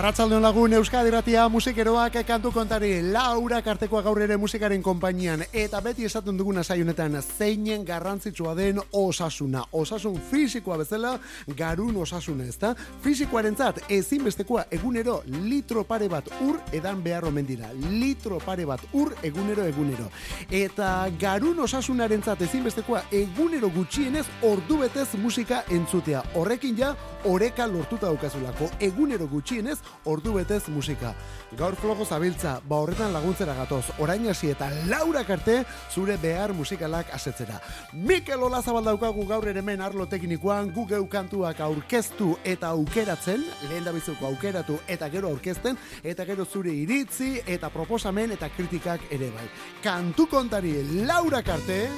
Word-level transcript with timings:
Arratzaldeon 0.00 0.40
lagun 0.40 0.72
Euskadi 0.72 1.10
Ratia 1.12 1.42
musikeroak 1.52 2.14
kantu 2.24 2.48
kontari 2.54 3.02
Laura 3.12 3.58
Kartekoa 3.60 4.00
gaur 4.00 4.22
ere 4.24 4.38
musikaren 4.40 4.80
konpainian 4.82 5.42
eta 5.52 5.82
beti 5.84 6.06
esaten 6.08 6.38
duguna 6.38 6.62
saionetan 6.64 7.18
zeinen 7.20 7.84
garrantzitsua 7.84 8.54
den 8.56 8.80
osasuna. 8.96 9.66
Osasun 9.72 10.16
fisikoa 10.30 10.78
bezala 10.80 11.18
garun 11.58 11.98
osasuna, 12.00 12.46
ezta? 12.48 12.70
Fisikoarentzat 13.02 13.82
ezinbestekoa 13.90 14.64
egunero 14.70 15.18
litro 15.26 15.84
pare 15.84 16.08
bat 16.08 16.32
ur 16.48 16.56
edan 16.72 17.04
behar 17.04 17.28
omen 17.28 17.44
dira. 17.44 17.68
Litro 17.90 18.40
pare 18.40 18.64
bat 18.64 18.80
ur 18.94 19.12
egunero 19.22 19.68
egunero. 19.68 20.08
Eta 20.48 21.10
garun 21.20 21.60
osasunarentzat 21.66 22.40
ezinbestekoa 22.48 23.02
egunero 23.12 23.68
gutxienez 23.76 24.24
ordu 24.48 24.80
betez 24.86 25.10
musika 25.20 25.60
entzutea. 25.68 26.24
Horrekin 26.32 26.80
ja 26.80 26.96
oreka 27.28 27.68
lortuta 27.68 28.06
daukazulako 28.06 28.72
egunero 28.80 29.28
gutxienez 29.28 29.76
ordu 30.04 30.34
betez 30.34 30.68
musika. 30.68 31.14
Gaur 31.58 31.76
flogo 31.76 32.04
zabiltza, 32.04 32.60
ba 32.68 32.76
horretan 32.76 33.12
laguntzera 33.12 33.54
gatoz, 33.54 33.84
orain 33.98 34.28
hasi 34.30 34.50
eta 34.50 34.70
laura 34.88 35.24
karte 35.24 35.64
zure 35.92 36.16
behar 36.16 36.52
musikalak 36.54 37.12
asetzera. 37.14 37.60
Mikel 37.92 38.42
Ola 38.42 38.62
daukagu 38.62 39.26
gaur 39.26 39.48
ere 39.48 39.62
men 39.62 39.80
arlo 39.80 40.06
teknikoan, 40.06 40.72
gu 40.72 40.86
geu 40.86 41.06
kantuak 41.08 41.60
aurkeztu 41.60 42.36
eta 42.44 42.68
aukeratzen, 42.68 43.44
lehen 43.68 43.84
da 43.84 43.92
aukeratu 44.26 44.78
eta 44.86 45.08
gero 45.08 45.28
aurkezten, 45.28 45.76
eta 46.02 46.24
gero 46.24 46.44
zure 46.44 46.72
iritzi 46.72 47.40
eta 47.46 47.68
proposamen 47.68 48.32
eta 48.32 48.48
kritikak 48.48 49.00
ere 49.10 49.30
bai. 49.30 49.48
Kantu 49.82 50.26
kontari 50.26 51.04
laura 51.06 51.42
karte, 51.42 51.88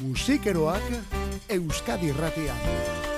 musikeroak 0.00 0.82
Euskadi 1.48 2.12
Ratia. 2.12 3.15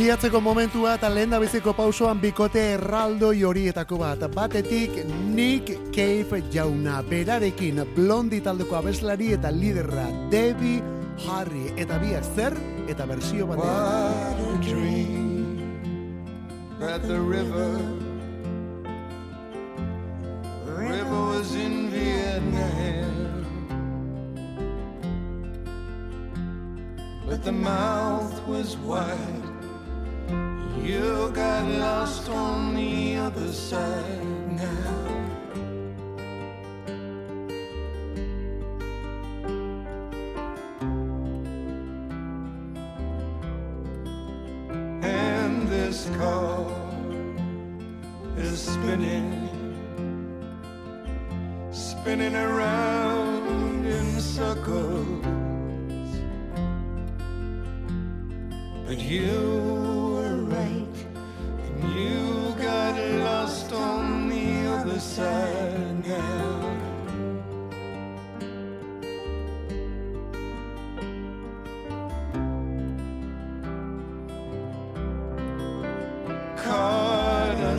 Abiatzeko 0.00 0.40
momentua 0.40 0.94
eta 0.96 1.10
lehen 1.12 1.34
biziko 1.42 1.74
pausoan 1.76 2.22
bikote 2.22 2.62
erraldo 2.78 3.34
horietako 3.48 3.98
bat. 4.00 4.24
Batetik 4.32 4.96
Nick 5.34 5.92
Cave 5.92 6.40
jauna, 6.50 7.02
berarekin 7.02 7.84
blondi 7.94 8.40
taldeko 8.40 8.78
abeslari 8.80 9.34
eta 9.36 9.50
liderra 9.52 10.08
Debbie 10.32 10.80
Harry. 11.28 11.68
Eta 11.76 11.98
biak 12.00 12.24
zer 12.34 12.56
eta 12.88 13.04
bersio 13.04 13.46
bat. 13.46 13.58
What 13.58 14.40
a 14.40 14.56
dream 14.64 15.60
at 16.80 17.02
the 17.02 17.20
river 17.20 17.99
side 33.70 34.09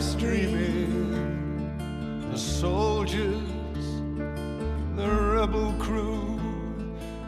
Dreaming, 0.02 1.78
the 2.30 2.38
soldiers, 2.38 3.82
the 4.96 5.08
rebel 5.08 5.72
crew, 5.78 6.38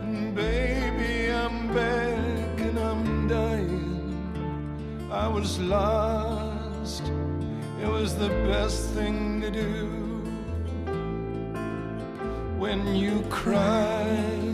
and 0.03 0.35
baby, 0.35 1.33
I'm 1.33 1.73
back 1.75 2.61
and 2.61 2.79
I'm 2.79 3.27
dying. 3.27 5.09
I 5.11 5.27
was 5.27 5.59
lost, 5.59 7.05
it 7.81 7.89
was 7.89 8.17
the 8.17 8.31
best 8.51 8.91
thing 8.91 9.41
to 9.41 9.51
do 9.51 9.87
when 12.59 12.95
you 12.95 13.25
cry? 13.29 14.54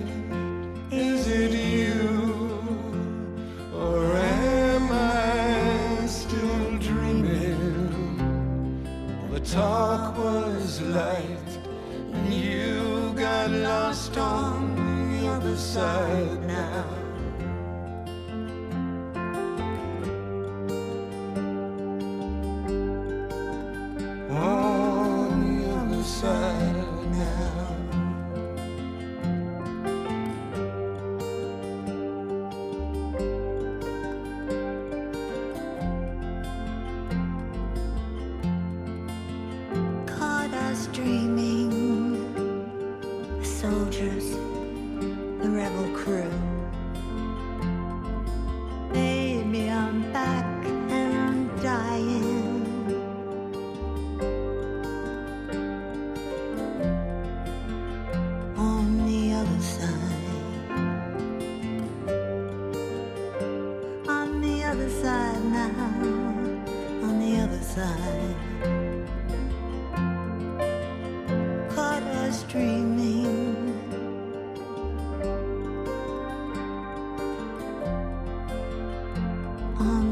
um, 79.81 80.10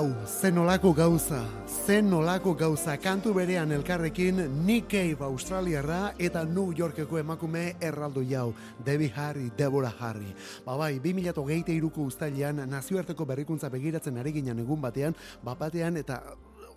Wow, 0.00 0.14
zen 0.24 0.56
olako 0.56 0.94
gauza, 0.96 1.42
zen 1.84 2.12
olako 2.16 2.54
gauza, 2.56 2.94
kantu 2.96 3.34
berean 3.36 3.72
elkarrekin 3.76 4.38
Nick 4.64 4.88
Cave 4.88 5.26
Australiarra 5.26 6.14
eta 6.16 6.46
New 6.48 6.72
Yorkeko 6.72 7.18
emakume 7.20 7.74
erraldo 7.84 8.22
jau, 8.24 8.54
Debbie 8.86 9.12
Harry, 9.14 9.50
Deborah 9.58 9.92
Harry. 10.00 10.32
Ba 10.64 10.78
bai, 10.80 10.94
2008 11.04 11.74
iruko 11.76 12.06
ustailean 12.08 12.62
nazioarteko 12.70 13.26
berrikuntza 13.28 13.68
begiratzen 13.68 14.16
ari 14.16 14.32
ginen 14.38 14.64
egun 14.64 14.80
batean, 14.80 15.18
bapatean 15.44 16.00
eta 16.00 16.22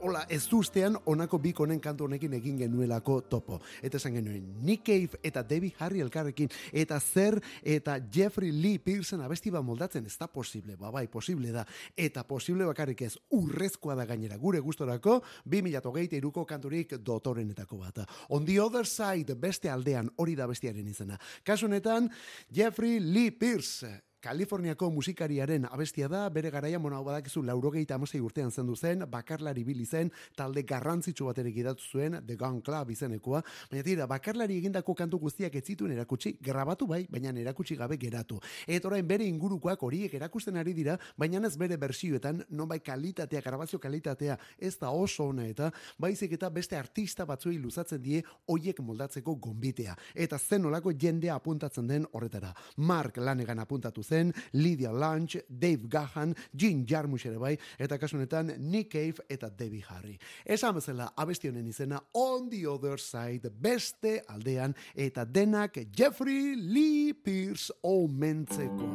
hola, 0.03 0.25
ez 0.29 0.44
ustean 0.53 0.97
onako 1.05 1.38
bik 1.39 1.59
honen 1.63 1.79
kantu 1.81 2.03
honekin 2.03 2.33
egin 2.35 2.57
genuelako 2.59 3.21
topo. 3.31 3.59
Eta 3.81 3.97
esan 3.97 4.17
genuen, 4.17 4.50
Nick 4.65 4.83
Cave 4.85 5.19
eta 5.23 5.44
Debbie 5.47 5.71
Harry 5.79 6.03
elkarrekin, 6.03 6.51
eta 6.73 7.00
zer 7.00 7.39
eta 7.63 7.95
Jeffrey 8.13 8.51
Lee 8.51 8.81
Pearson 8.83 9.23
abesti 9.23 9.51
ba 9.51 9.61
moldatzen, 9.63 10.05
ez 10.05 10.17
da 10.19 10.27
posible, 10.27 10.75
ba 10.75 10.91
bai, 10.91 11.07
posible 11.07 11.51
da, 11.55 11.65
eta 11.95 12.25
posible 12.27 12.67
bakarrik 12.67 13.05
ez 13.07 13.15
urrezkoa 13.31 13.95
da 13.95 14.05
gainera, 14.09 14.38
gure 14.38 14.59
gustorako, 14.59 15.21
2008 15.47 16.19
iruko 16.19 16.45
kanturik 16.45 16.97
dotorenetako 17.00 17.79
bat. 17.79 18.03
On 18.29 18.45
the 18.45 18.59
other 18.59 18.85
side, 18.85 19.35
beste 19.39 19.71
aldean, 19.71 20.11
hori 20.17 20.35
da 20.35 20.47
bestiaren 20.51 20.88
izena. 20.88 21.19
Kasu 21.44 21.69
honetan, 21.69 22.11
Jeffrey 22.51 23.00
Lee 23.00 23.31
Pearson, 23.31 24.01
Kaliforniako 24.24 24.88
musikariaren 24.96 25.66
abestia 25.68 26.08
da, 26.08 26.22
bere 26.31 26.48
garaia 26.48 26.78
mona 26.80 26.96
hau 26.96 27.04
badakizu 27.04 27.42
laurogeita 27.44 27.98
amasei 27.98 28.22
urtean 28.24 28.54
zendu 28.56 28.78
zen, 28.78 29.02
bakarlari 29.12 29.66
bili 29.68 29.84
zen, 29.84 30.14
talde 30.40 30.62
garrantzitsu 30.64 31.25
bat 31.28 31.42
ere 31.42 31.52
gidatu 31.52 31.84
zuen, 31.84 32.16
The 32.24 32.38
Gun 32.40 32.62
Club 32.64 32.94
izenekoa, 32.96 33.42
baina 33.72 33.84
tira, 33.84 34.08
bakarlari 34.08 34.56
egindako 34.62 34.96
kantu 34.96 35.20
guztiak 35.25 35.58
ez 35.60 35.64
zituen 35.66 35.92
erakutsi, 35.92 36.38
grabatu 36.40 36.88
bai, 36.88 37.02
baina 37.12 37.34
erakutsi 37.42 37.75
gabe 37.75 37.98
geratu. 38.00 38.38
Eta 38.66 38.88
orain 38.88 39.10
bere 39.10 39.28
ingurukoak 39.28 39.84
horiek 39.84 40.16
erakusten 40.16 40.56
ari 40.56 40.72
dira, 40.78 40.96
baina 41.20 41.44
ez 41.44 41.58
bere 41.60 41.75
bersioetan, 41.75 42.46
non 42.52 42.72
bai 42.72 42.80
kalitatea, 42.80 43.42
grabazio 43.44 43.81
kalitatea, 43.84 44.40
ez 44.58 44.78
da 44.80 44.94
oso 44.96 45.28
ona 45.34 45.50
eta, 45.52 45.68
baizik 46.00 46.38
eta 46.40 46.48
beste 46.50 46.80
artista 46.80 47.28
batzuei 47.28 47.58
luzatzen 47.60 48.00
die, 48.02 48.24
hoiek 48.48 48.80
moldatzeko 48.80 49.36
gombitea. 49.36 49.98
Eta 50.16 50.40
zen 50.40 50.72
olako 50.72 50.96
jendea 50.96 51.36
apuntatzen 51.36 51.92
den 51.92 52.08
horretara. 52.14 52.56
Mark 52.78 53.20
lanegan 53.20 53.60
apuntatu 53.60 54.00
zen, 54.00 54.12
zen 54.13 54.33
Lydia 54.54 54.92
Lunch, 54.92 55.38
Dave 55.50 55.88
Gahan, 55.89 56.36
Jean 56.54 56.86
Jarmusch 56.86 57.25
ere 57.30 57.39
bai, 57.42 57.56
eta 57.80 57.98
kasunetan 57.98 58.54
Nick 58.60 58.94
Cave 58.94 59.25
eta 59.30 59.50
Debbie 59.50 59.83
Harry. 59.89 60.18
Esan 60.45 60.77
bezala 60.77 61.12
abestionen 61.18 61.68
izena 61.68 62.01
On 62.13 62.50
the 62.50 62.65
Other 62.69 63.00
Side, 63.01 63.50
beste 63.50 64.21
aldean, 64.30 64.75
eta 64.95 65.25
denak 65.25 65.80
Jeffrey 65.95 66.56
Lee 66.56 67.13
Pierce 67.13 67.74
omentzeko. 67.81 68.92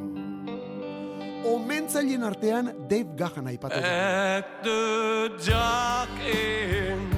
Omentzaileen 1.49 2.25
artean 2.27 2.73
Dave 2.91 3.17
Gahan 3.17 3.47
aipatu. 3.51 3.79
At 3.81 4.63
the 4.63 5.31
dark 5.47 6.11
end 6.27 7.15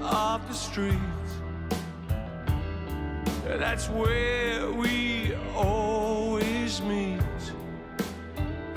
of 0.00 0.46
the 0.48 0.54
street 0.54 1.18
That's 3.56 3.88
where 3.88 4.70
we 4.70 5.34
always 5.56 6.82
meet 6.82 7.18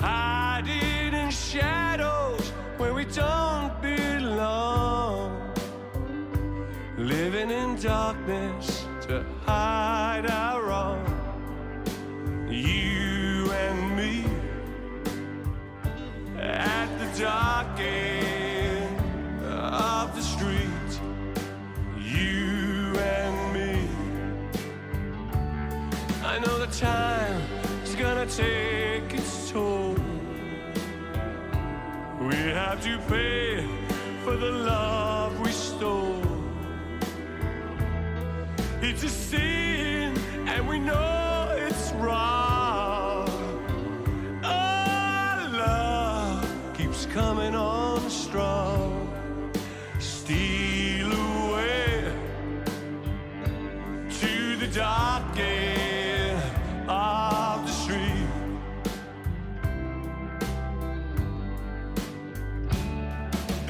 hiding 0.02 1.14
in 1.14 1.30
shadows 1.30 2.50
where 2.76 2.92
we 2.92 3.04
don't 3.04 3.80
belong, 3.80 5.54
living 6.98 7.50
in 7.52 7.76
darkness 7.80 8.84
to 9.02 9.24
hide 9.46 10.26
our 10.28 10.64
wrong. 10.64 11.04
You 12.50 13.48
and 13.52 13.96
me 13.96 14.24
at 16.36 16.88
the 16.98 17.22
dark 17.22 17.78
end 17.78 18.98
of 19.48 20.16
the 20.16 20.22
street. 20.22 20.90
You 21.96 22.98
and 22.98 23.36
me. 23.54 23.88
I 26.24 26.40
know 26.40 26.58
the 26.58 26.66
time 26.66 27.40
is 27.84 27.94
gonna 27.94 28.26
take 28.26 28.71
have 32.52 32.82
to 32.82 32.98
pay 33.08 33.66
for 34.24 34.36
the 34.36 34.50
love 34.50 35.40
we 35.40 35.50
stole. 35.50 36.22
It's 38.82 39.02
a 39.04 39.08
sin, 39.08 40.14
and 40.46 40.68
we 40.68 40.78
know 40.78 41.54
it's 41.56 41.92
wrong. 41.92 42.41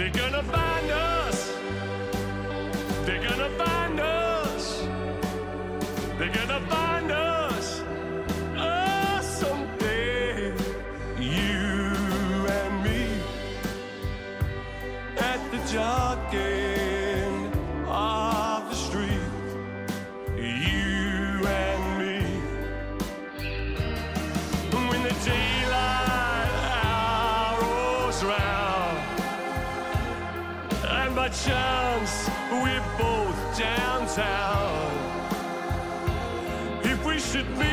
They're 0.02 0.10
gonna 0.10 0.42
find 0.42 0.90
us. 0.90 1.52
They're 3.06 3.22
gonna 3.22 3.50
find 3.50 3.71
If 37.42 37.58
we 37.58 37.71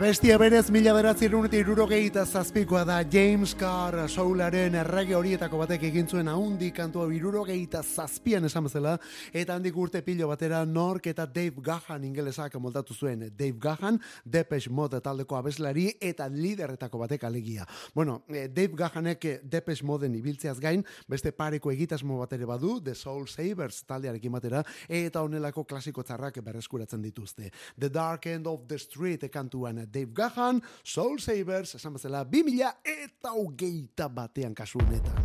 Abestia 0.00 0.38
berez 0.40 0.70
mila 0.72 0.94
beratzi 0.96 1.26
eta 1.26 2.24
zazpikoa 2.24 2.84
da 2.86 3.02
James 3.04 3.54
Carr 3.54 4.08
soularen 4.08 4.74
errege 4.74 5.14
horietako 5.14 5.58
batek 5.58 5.82
egin 5.82 6.08
zuen 6.08 6.26
haundi 6.26 6.70
kantua 6.70 7.04
irurogeita 7.12 7.82
zazpian 7.82 8.46
esan 8.46 8.64
bezala 8.64 8.98
eta 9.30 9.54
handik 9.54 9.76
urte 9.76 10.00
pilo 10.00 10.26
batera 10.28 10.64
Nork 10.64 11.06
eta 11.06 11.26
Dave 11.26 11.60
Gahan 11.60 12.02
ingelesak 12.04 12.54
moldatu 12.54 12.94
zuen 12.94 13.30
Dave 13.36 13.58
Gahan, 13.60 14.00
Depeche 14.24 14.70
Mode 14.70 15.02
taldeko 15.02 15.36
abeslari 15.36 15.92
eta 16.00 16.28
lideretako 16.28 16.98
batek 16.98 17.24
alegia. 17.24 17.66
Bueno, 17.94 18.22
eh, 18.30 18.48
Dave 18.48 18.72
Gahanek 18.74 19.24
eh, 19.24 19.40
Depeche 19.42 19.84
Moden 19.84 20.14
ibiltzeaz 20.14 20.58
gain 20.60 20.82
beste 21.08 21.30
pareko 21.32 21.70
egitasmo 21.70 22.18
bat 22.20 22.32
ere 22.32 22.46
badu 22.46 22.80
The 22.80 22.94
Soul 22.94 23.28
Savers 23.28 23.84
taldearekin 23.84 24.32
batera 24.32 24.64
eta 24.88 25.20
honelako 25.20 25.64
klasiko 25.64 26.02
txarrak 26.02 26.40
berreskuratzen 26.40 27.02
dituzte. 27.02 27.50
The 27.78 27.90
Dark 27.90 28.26
End 28.26 28.46
of 28.46 28.66
the 28.66 28.78
Street 28.78 29.28
kantuan 29.30 29.89
Dave 29.90 30.12
Gahan, 30.14 30.62
Soul 30.84 31.18
Savers, 31.18 31.74
esan 31.74 31.94
bezala, 31.98 32.24
2000 32.24 32.70
eta 32.84 33.34
hogeita 33.34 34.08
batean 34.08 34.54
kasu 34.54 34.78
honetan. 34.78 35.18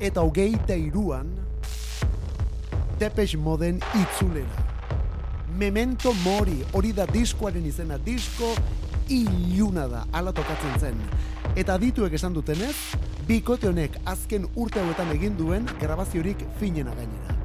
Eta 0.00 0.20
hogeita 0.20 0.76
iruan, 0.76 1.32
Depeche 3.00 3.36
Moden 3.36 3.80
itzulera. 3.94 4.64
Memento 5.56 6.12
Mori, 6.24 6.58
hori 6.76 6.92
da 6.92 7.06
diskoaren 7.08 7.64
izena, 7.64 7.96
disko 7.96 8.52
iluna 9.08 9.86
da, 9.88 10.04
ala 10.12 10.32
tokatzen 10.36 10.78
zen. 10.80 11.02
Eta 11.56 11.78
dituek 11.80 12.16
esan 12.18 12.36
dutenez, 12.36 12.74
bikote 13.28 13.70
honek 13.70 13.96
azken 14.04 14.48
urte 14.54 14.82
hauetan 14.82 15.12
egin 15.16 15.36
duen 15.38 15.68
grabaziorik 15.80 16.44
finena 16.60 16.92
gainera. 16.98 17.36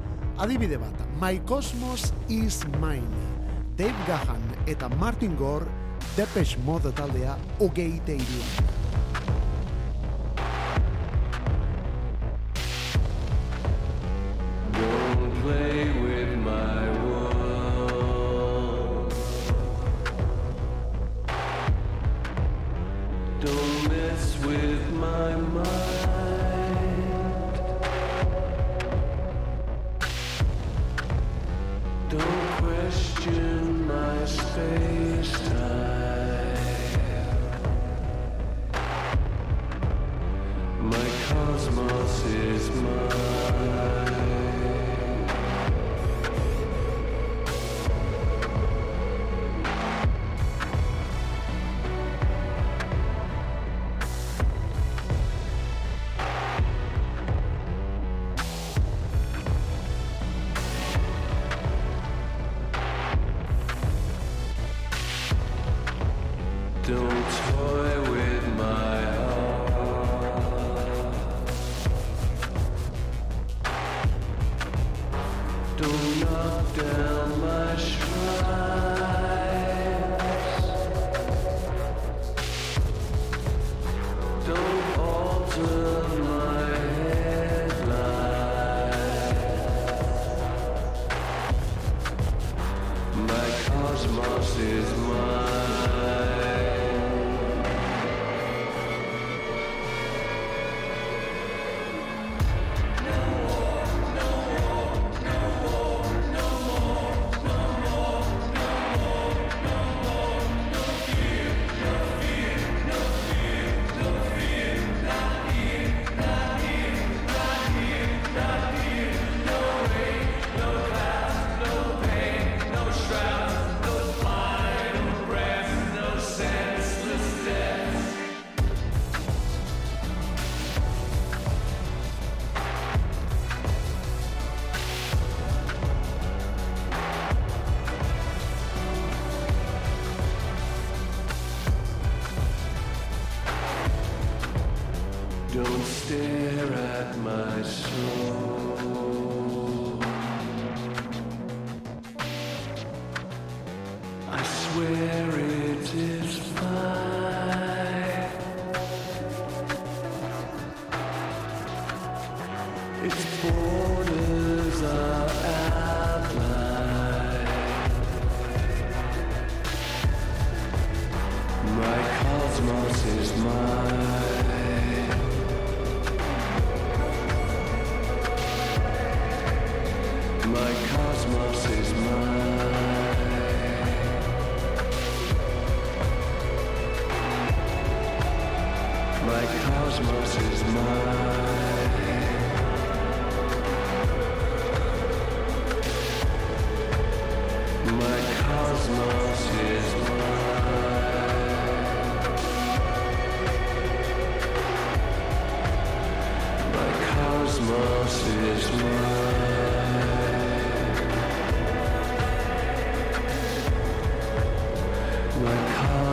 Adibide 0.42 0.80
bat, 0.80 1.06
My 1.20 1.38
Cosmos 1.48 2.12
is 2.28 2.64
Mine. 2.80 3.31
Dave 3.76 4.04
Gahan 4.06 4.42
eta 4.66 4.88
Martin 5.00 5.36
Gore 5.36 5.66
Depeche 6.16 6.58
Mode 6.64 6.92
taldea 6.92 7.38
hogeite 7.58 8.18
iruan. 8.20 8.81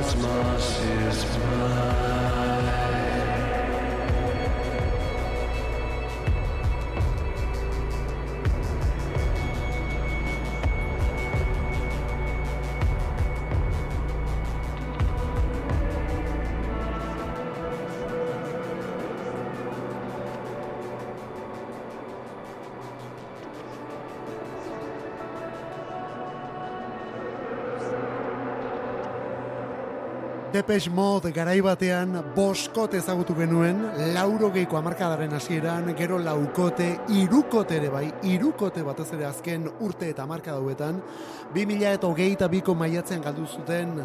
Cosmos 0.10 0.80
is 0.82 1.26
mine. 1.38 1.99
Depeche 30.60 30.90
Mode 30.92 31.30
garai 31.32 31.62
batean 31.64 32.18
boskot 32.36 32.92
ezagutu 32.98 33.32
genuen, 33.38 33.78
laurogeiko 34.12 34.76
amarkadaren 34.76 35.32
hasieran, 35.38 35.94
gero 35.96 36.18
laukote, 36.20 36.88
irukote 37.16 37.78
ere 37.78 37.88
bai, 37.94 38.04
irukote 38.28 38.84
batez 38.84 39.06
ere 39.16 39.30
azken 39.30 39.70
urte 39.88 40.10
eta 40.12 40.26
amarka 40.28 40.58
dauetan, 40.58 41.00
2000 41.56 41.94
eta 41.94 42.12
hogeita 42.12 42.52
biko 42.52 42.76
maiatzen 42.76 43.24
galdu 43.24 43.48
zuten, 43.48 43.96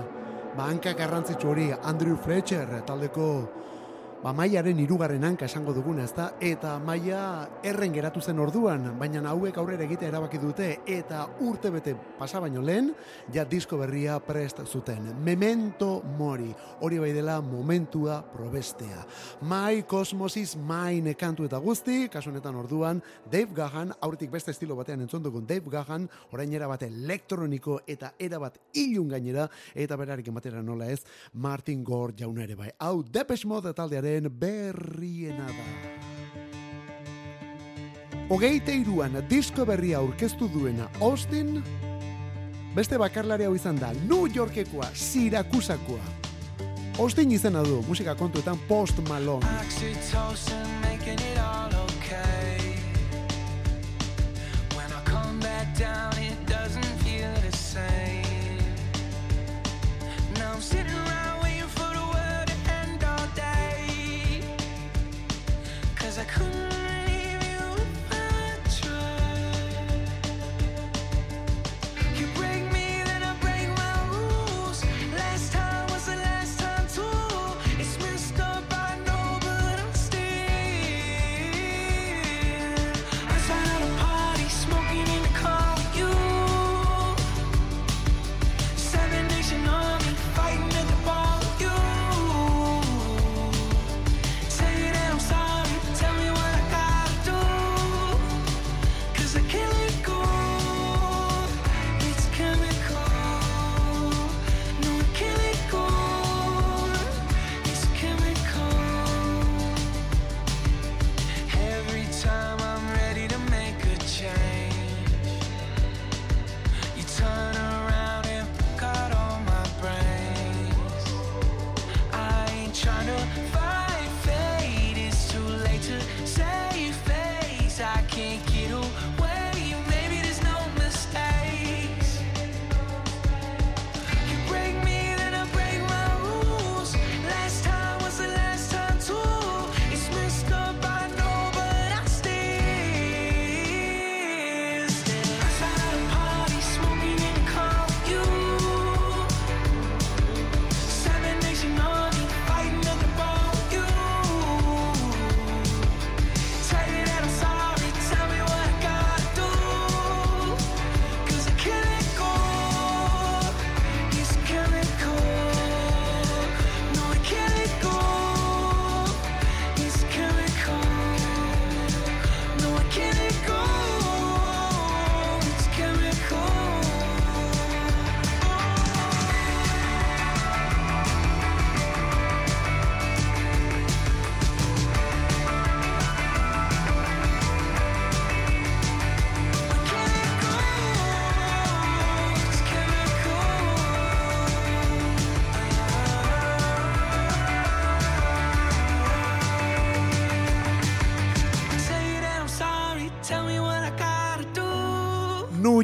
ba, 0.54 0.68
hanka 0.68 0.94
garrantzitsu 0.94 1.50
hori 1.50 1.72
Andrew 1.82 2.14
Fletcher 2.22 2.84
taldeko 2.86 3.28
ba, 4.24 4.32
maiaren 4.32 4.78
irugarren 4.80 5.24
hanka 5.28 5.44
esango 5.44 5.74
duguna, 5.76 6.06
ezta? 6.08 6.30
Eta 6.40 6.78
maia 6.80 7.18
erren 7.66 7.92
geratu 7.92 8.22
zen 8.24 8.38
orduan, 8.40 8.86
baina 8.96 9.20
hauek 9.28 9.58
aurrera 9.60 9.84
egitea 9.84 10.08
erabaki 10.08 10.38
dute 10.40 10.68
eta 10.88 11.26
urte 11.44 11.68
bete 11.74 11.92
pasa 12.18 12.40
baino 12.40 12.62
lehen, 12.64 12.88
ja 13.34 13.44
disko 13.44 13.76
berria 13.76 14.16
prest 14.24 14.62
zuten. 14.64 15.10
Memento 15.24 16.00
mori, 16.16 16.48
hori 16.80 17.00
bai 17.02 17.10
dela 17.12 17.40
momentua 17.44 18.22
probestea. 18.32 19.02
Mai 19.42 19.82
kosmosis 19.88 20.54
main 20.56 21.12
kantu 21.20 21.44
eta 21.44 21.60
guzti, 21.60 22.08
kasu 22.08 22.32
honetan 22.32 22.56
orduan, 22.56 23.02
Dave 23.30 23.52
Gahan, 23.52 23.92
aurretik 24.00 24.32
beste 24.32 24.54
estilo 24.56 24.76
batean 24.78 25.04
entzun 25.04 25.22
dugun 25.22 25.44
Dave 25.46 25.68
Gahan, 25.68 26.08
orain 26.32 26.52
era 26.52 26.70
bat 26.70 26.82
elektroniko 26.88 27.82
eta 27.86 28.14
era 28.18 28.40
bat 28.40 28.56
ilun 28.72 29.12
gainera, 29.12 29.50
eta 29.74 30.00
berarik 30.00 30.32
ematera 30.32 30.64
nola 30.64 30.88
ez, 30.88 31.02
Martin 31.34 31.84
Gore 31.84 32.16
jauna 32.16 32.48
ere 32.48 32.56
bai. 32.56 32.72
Hau, 32.80 33.02
Depeche 33.04 33.48
Mode 33.48 33.74
taldearen 33.76 34.13
berriena 34.30 35.46
da. 35.46 35.68
Hogeita 38.30 38.72
iruan 38.72 39.18
disko 39.28 39.66
berria 39.68 39.98
aurkeztu 39.98 40.48
duena 40.48 40.88
Austin, 41.00 41.62
beste 42.74 42.98
bakarlari 42.98 43.44
hau 43.44 43.54
izan 43.54 43.76
da, 43.76 43.92
New 44.08 44.26
Yorkekoa, 44.34 44.88
Sirakusakoa. 44.94 46.04
Austin 46.98 47.32
izena 47.32 47.62
du, 47.62 47.82
musika 47.88 48.14
kontuetan 48.14 48.58
Post 48.68 49.02
Malone. 49.08 49.46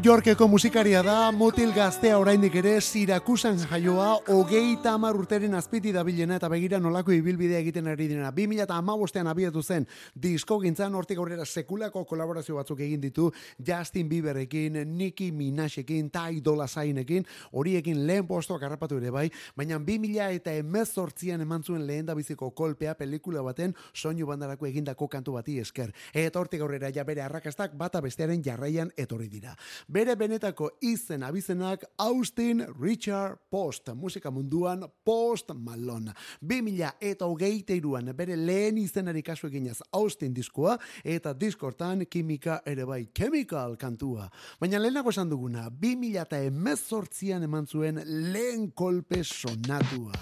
Yorkeko 0.00 0.46
musikaria 0.48 1.02
da, 1.04 1.28
motil 1.28 1.74
gaztea 1.76 2.16
oraindik 2.16 2.54
ere 2.56 2.78
Sirakusan 2.80 3.58
jaioa, 3.68 4.14
hogeita 4.32 4.94
hamar 4.96 5.16
urteren 5.18 5.52
azpiti 5.58 5.90
dabilena 5.92 6.38
eta 6.38 6.48
begira 6.48 6.78
nolako 6.80 7.12
ibilbidea 7.12 7.58
egiten 7.60 7.90
ari 7.92 8.06
dena. 8.08 8.30
2000 8.32 8.64
eta 8.64 8.78
amabostean 8.80 9.28
abiatu 9.28 9.60
zen 9.62 9.84
disko 10.14 10.56
gintzan 10.62 10.94
hortik 10.96 11.20
aurrera 11.20 11.44
sekulako 11.44 12.06
kolaborazio 12.08 12.56
batzuk 12.56 12.80
egin 12.80 13.02
ditu 13.02 13.26
Justin 13.58 14.08
Bieberekin, 14.08 14.78
Nicki 14.96 15.32
Minashekin, 15.32 16.08
Ty 16.08 16.40
Dolla 16.40 16.68
Signekin, 16.68 17.26
horiekin 17.52 18.06
lehen 18.06 18.26
postoak 18.26 18.62
harrapatu 18.62 18.96
ere 19.02 19.10
bai, 19.10 19.26
baina 19.54 19.76
2000 19.78 20.30
eta 20.38 20.56
emezortzian 20.62 21.44
eman 21.44 21.62
zuen 21.62 21.84
lehen 21.86 22.06
da 22.06 22.14
biziko 22.14 22.52
kolpea 22.52 22.94
pelikula 22.94 23.42
baten 23.42 23.76
soinu 23.92 24.30
bandarako 24.32 24.70
egindako 24.70 25.08
kantu 25.08 25.36
bati 25.36 25.58
esker. 25.60 25.92
Eta 26.14 26.40
hortik 26.40 26.64
aurrera 26.64 26.88
ja 26.88 27.04
bere 27.04 27.26
arrakastak 27.26 27.76
bata 27.76 28.00
bestearen 28.00 28.40
jarraian 28.42 28.94
etorri 28.96 29.28
dira. 29.28 29.56
Bere 29.90 30.14
benetako 30.14 30.68
izen 30.86 31.24
abizenak 31.26 31.82
Austin 31.98 32.62
Richard 32.80 33.40
Post, 33.50 33.88
musika 33.94 34.30
munduan 34.30 34.84
Post 35.04 35.50
Malone. 35.54 36.12
2000 36.40 36.92
eta 37.00 37.26
hogeita 37.26 37.74
iruan 37.74 38.12
bere 38.14 38.36
lehen 38.38 38.78
izenari 38.78 39.24
kasu 39.26 39.48
eginez 39.48 39.80
Austin 39.92 40.34
diskoa 40.34 40.76
eta 41.02 41.34
diskortan 41.34 42.06
kimika 42.06 42.60
ere 42.66 42.86
bai 42.86 43.08
chemical 43.10 43.74
kantua. 43.76 44.28
Baina 44.60 44.78
lehenago 44.78 45.10
esan 45.10 45.28
duguna, 45.28 45.66
2000 45.82 46.22
eta 46.22 46.38
emezortzian 46.38 47.42
eman 47.42 47.66
zuen 47.66 47.98
lehen 48.06 48.70
kolpe 48.70 49.24
sonatua. 49.24 50.14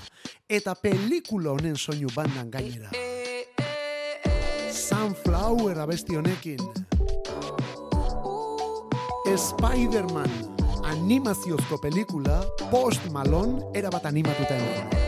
Eta 0.49 0.79
pelikula 0.81 1.53
honen 1.53 1.77
soinu 1.77 2.09
bandan 2.17 2.49
gainera. 2.51 2.89
Sunflower 4.73 5.85
abesti 5.85 6.17
honekin. 6.17 6.88
Spider-Man 9.37 10.31
animaziozko 10.85 11.77
pelikula 11.79 12.41
Post 12.71 13.11
Malone 13.13 13.61
erabat 13.77 14.07
animatuta 14.09 14.57
egon. 14.57 15.08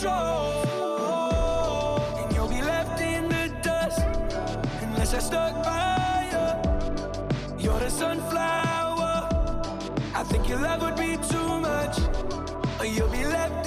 Control. 0.00 1.96
And 2.18 2.34
you'll 2.34 2.48
be 2.48 2.62
left 2.62 3.00
in 3.00 3.28
the 3.28 3.52
dust 3.62 4.00
unless 4.82 5.14
I 5.14 5.18
stuck 5.18 5.54
by 5.62 6.28
you. 6.32 7.64
You're 7.64 7.80
the 7.80 7.90
sunflower. 7.90 9.28
I 10.14 10.22
think 10.24 10.48
your 10.48 10.60
love 10.60 10.82
would 10.82 10.96
be 10.96 11.16
too 11.28 11.60
much, 11.60 11.98
or 12.78 12.86
you'll 12.86 13.08
be 13.08 13.24
left 13.24 13.66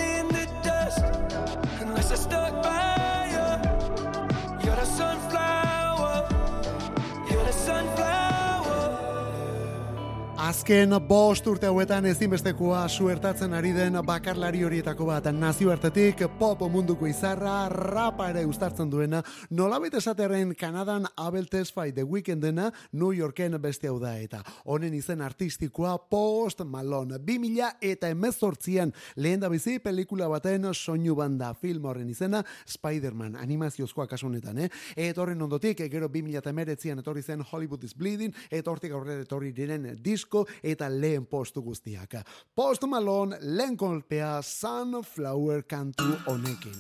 Azken 10.54 10.94
bost 11.10 11.48
urte 11.50 11.66
hauetan 11.66 12.06
ezinbestekoa 12.06 12.84
suertatzen 12.86 13.56
ari 13.58 13.72
den 13.74 13.96
bakarlari 14.06 14.60
horietako 14.62 15.08
bat. 15.08 15.26
Nazioartetik 15.34 16.20
pop 16.38 16.60
munduko 16.70 17.08
izarra 17.10 17.56
rapa 17.74 18.28
ere 18.30 18.44
ustartzen 18.46 18.92
duena. 18.92 19.24
Nolabait 19.50 19.96
esaterren 19.98 20.52
Kanadan 20.54 21.08
Abel 21.18 21.48
Tesfaye 21.50 21.96
The 21.96 22.04
Weekndena 22.06 22.68
New 22.92 23.10
Yorken 23.18 23.58
beste 23.64 23.90
hau 23.90 23.96
da 24.00 24.12
eta 24.22 24.44
honen 24.66 24.94
izen 24.94 25.24
artistikoa 25.26 25.96
Post 26.12 26.62
Malone. 26.70 27.18
2000 27.18 27.72
eta 27.90 28.14
emezortzian 28.14 28.94
lehen 29.16 29.42
da 29.42 29.50
bizi 29.50 29.80
pelikula 29.80 30.30
baten 30.30 30.70
soinu 30.74 31.16
banda 31.18 31.56
film 31.56 31.90
horren 31.90 32.14
izena 32.14 32.44
Spider-Man 32.68 33.40
animaziozkoa 33.42 34.06
kasu 34.06 34.30
honetan 34.30 34.62
eh? 34.68 34.70
eta 34.96 35.26
horren 35.26 35.42
ondotik 35.42 35.82
gero 35.90 36.12
2000 36.14 36.78
eta 36.78 37.00
etorri 37.02 37.24
zen 37.24 37.42
Hollywood 37.42 37.84
is 37.84 37.98
Bleeding 37.98 38.38
eta 38.52 38.70
hortik 38.70 38.94
aurrera 38.94 39.26
etorri 39.26 39.52
diren 39.52 39.90
disko 39.98 40.43
eta 40.64 40.90
lehen 40.90 41.26
postu 41.26 41.62
guztiak. 41.62 42.16
Post 42.56 42.84
Malone 42.88 43.38
lehen 43.42 43.78
kolpea 43.78 44.42
Sunflower 44.42 45.64
kantu 45.64 46.18
honekin. 46.28 46.78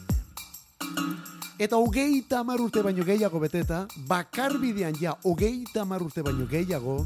Eta 1.60 1.78
hogeita 1.78 2.39
hamar 2.41 2.62
urte 2.62 2.82
baino 2.84 3.06
gehiago 3.06 3.39
beteta, 3.39 3.86
bakarbidean 4.10 4.97
ja 4.99 5.13
hogeita 5.23 5.84
hamar 5.86 6.02
urte 6.04 6.23
baino 6.26 6.47
gehiago, 6.49 7.06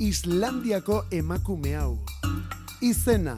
Islandiako 0.00 1.02
emakume 1.10 1.74
hau. 1.74 1.98
Izena, 2.80 3.34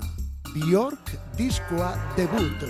Bjork 0.53 1.15
diskoa 1.39 1.95
debut. 2.17 2.69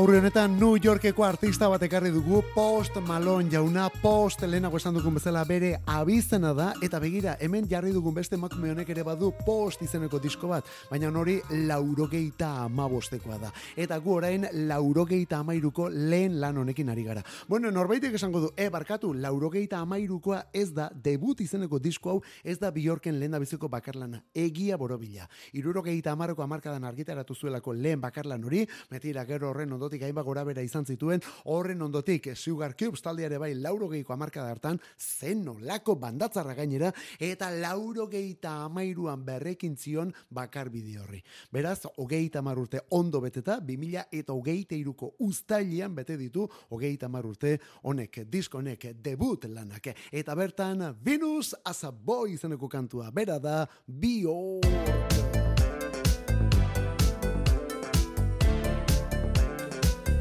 Aurre 0.00 0.16
honetan 0.16 0.54
New 0.56 0.78
Yorkeko 0.80 1.26
artista 1.26 1.66
bat 1.68 1.82
ekarri 1.84 2.08
dugu 2.08 2.38
Post 2.54 2.94
Malone 3.04 3.50
jauna. 3.52 3.90
Post 4.00 4.46
lehenago 4.48 4.78
esan 4.80 4.94
dugun 4.96 5.18
bezala 5.18 5.42
bere 5.44 5.74
abizena 5.92 6.54
da 6.56 6.70
eta 6.80 6.96
begira 7.02 7.34
hemen 7.44 7.66
jarri 7.68 7.92
dugun 7.92 8.14
beste 8.16 8.38
emakume 8.38 8.70
honek 8.72 8.88
ere 8.94 9.04
badu 9.04 9.28
Post 9.44 9.82
izeneko 9.84 10.16
disko 10.18 10.48
bat 10.48 10.70
baina 10.88 11.10
hori 11.12 11.34
laurogeita 11.68 12.48
amabostekoa 12.62 13.36
da. 13.42 13.50
Eta 13.76 13.98
gu 14.00 14.14
orain 14.14 14.46
laurogeita 14.70 15.42
amairuko 15.44 15.90
lehen 15.92 16.40
lan 16.40 16.62
honekin 16.62 16.88
ari 16.88 17.04
gara. 17.04 17.24
Bueno 17.46 17.70
norbaitek 17.70 18.16
esango 18.16 18.40
du 18.40 18.50
e 18.56 18.70
barkatu 18.70 19.12
laurogeita 19.12 19.82
amairukoa 19.84 20.46
ez 20.54 20.72
da 20.72 20.88
debut 20.94 21.44
izeneko 21.44 21.78
disko 21.78 22.14
hau 22.14 22.22
ez 22.42 22.56
da 22.58 22.70
Bjorken 22.70 23.20
lehen 23.20 23.36
da 23.36 23.42
biziko 23.42 23.68
bakarlana. 23.68 24.22
Egia 24.32 24.80
borobila. 24.80 25.28
Irurogeita 25.52 26.16
amarroko 26.16 26.42
amarkadan 26.42 26.88
argitaratu 26.88 27.34
zuelako 27.34 27.74
lehen 27.74 28.00
bakarlan 28.00 28.48
hori 28.48 28.64
metira 28.90 29.26
gero 29.28 29.50
horren 29.50 29.76
ondotik 29.90 30.04
hainbat 30.06 30.24
gora 30.24 30.44
bera 30.46 30.62
izan 30.62 30.84
zituen, 30.86 31.20
horren 31.50 31.82
ondotik 31.82 32.28
Sugar 32.36 32.76
Cubes 32.78 33.02
taldeare 33.02 33.38
bai 33.42 33.54
laurogeiko 33.58 34.12
amarkada 34.14 34.52
hartan, 34.52 34.78
zen 34.96 35.42
nolako 35.44 35.96
bandatzarra 35.98 36.54
gainera, 36.54 36.92
eta 37.18 37.50
laurogeita 37.50 38.52
amairuan 38.66 39.24
berrekin 39.26 39.76
zion 39.76 40.12
bakar 40.30 40.70
bideo 40.70 41.02
horri. 41.02 41.22
Beraz, 41.50 41.80
hogeita 41.96 42.40
urte 42.40 42.80
ondo 42.90 43.20
beteta, 43.20 43.58
2000 43.60 44.06
eta 44.12 44.32
hogeita 44.32 44.76
iruko 44.76 45.14
ustailian 45.18 45.94
bete 45.94 46.16
ditu, 46.16 46.48
hogeita 46.70 47.08
urte 47.08 47.58
honek, 47.82 48.24
disko 48.30 48.58
honek, 48.58 48.94
debut 49.02 49.44
lanak. 49.48 49.94
Eta 50.12 50.34
bertan, 50.34 50.94
Venus 51.02 51.54
as 51.64 51.82
a 51.84 51.90
Boy 51.90 52.34
izeneko 52.34 52.68
kantua, 52.68 53.10
bera 53.10 53.38
da, 53.38 53.66
Bjork. 53.86 55.19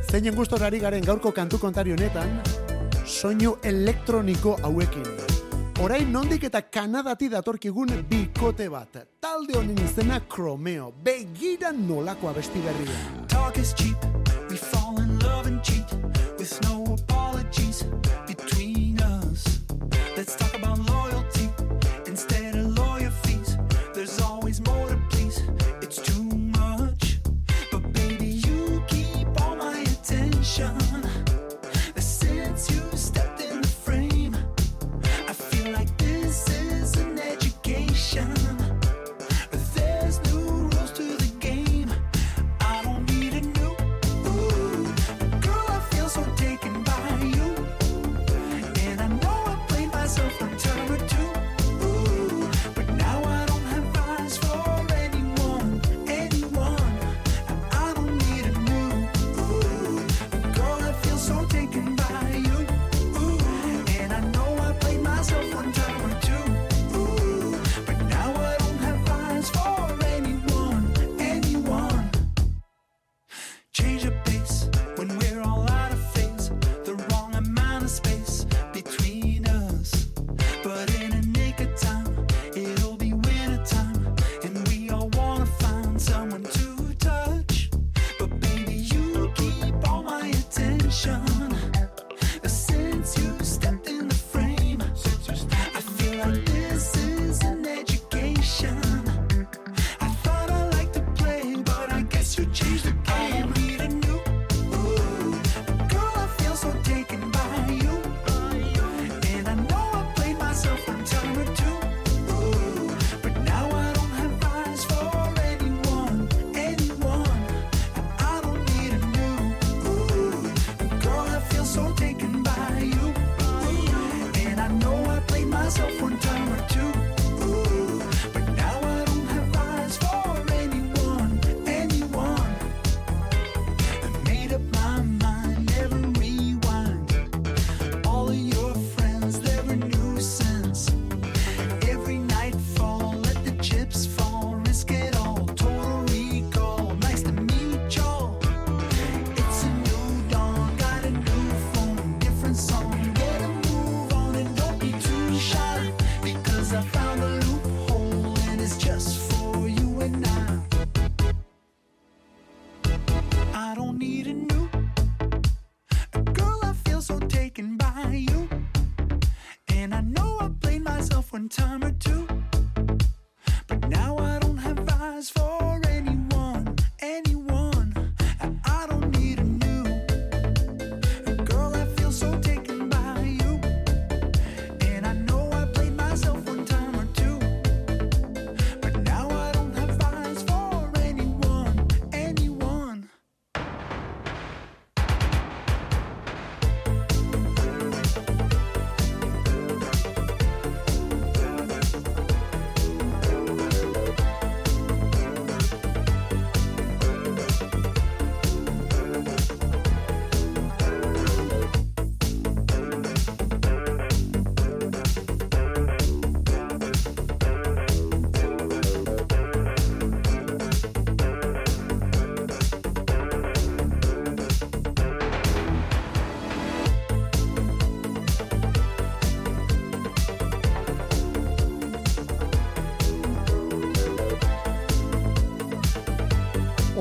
Zeinen 0.09 0.33
gustorari 0.33 0.79
garen 0.81 1.05
gaurko 1.05 1.29
kantu 1.31 1.59
kontari 1.61 1.91
honetan, 1.93 2.39
soinu 3.05 3.59
elektroniko 3.61 4.55
hauekin. 4.63 5.05
Orain 5.85 6.09
nondik 6.11 6.47
eta 6.49 6.63
Kanadati 6.65 7.29
datorkigun 7.29 7.93
bikote 8.09 8.71
bat. 8.73 9.03
Talde 9.21 9.59
honen 9.61 9.77
izena 9.85 10.19
Chromeo. 10.25 10.91
Begira 11.05 11.71
nolako 11.71 12.33
abesti 12.33 12.65
berria. 12.65 13.01
Talk 13.27 13.61
is 13.61 13.75
cheap. 13.75 14.08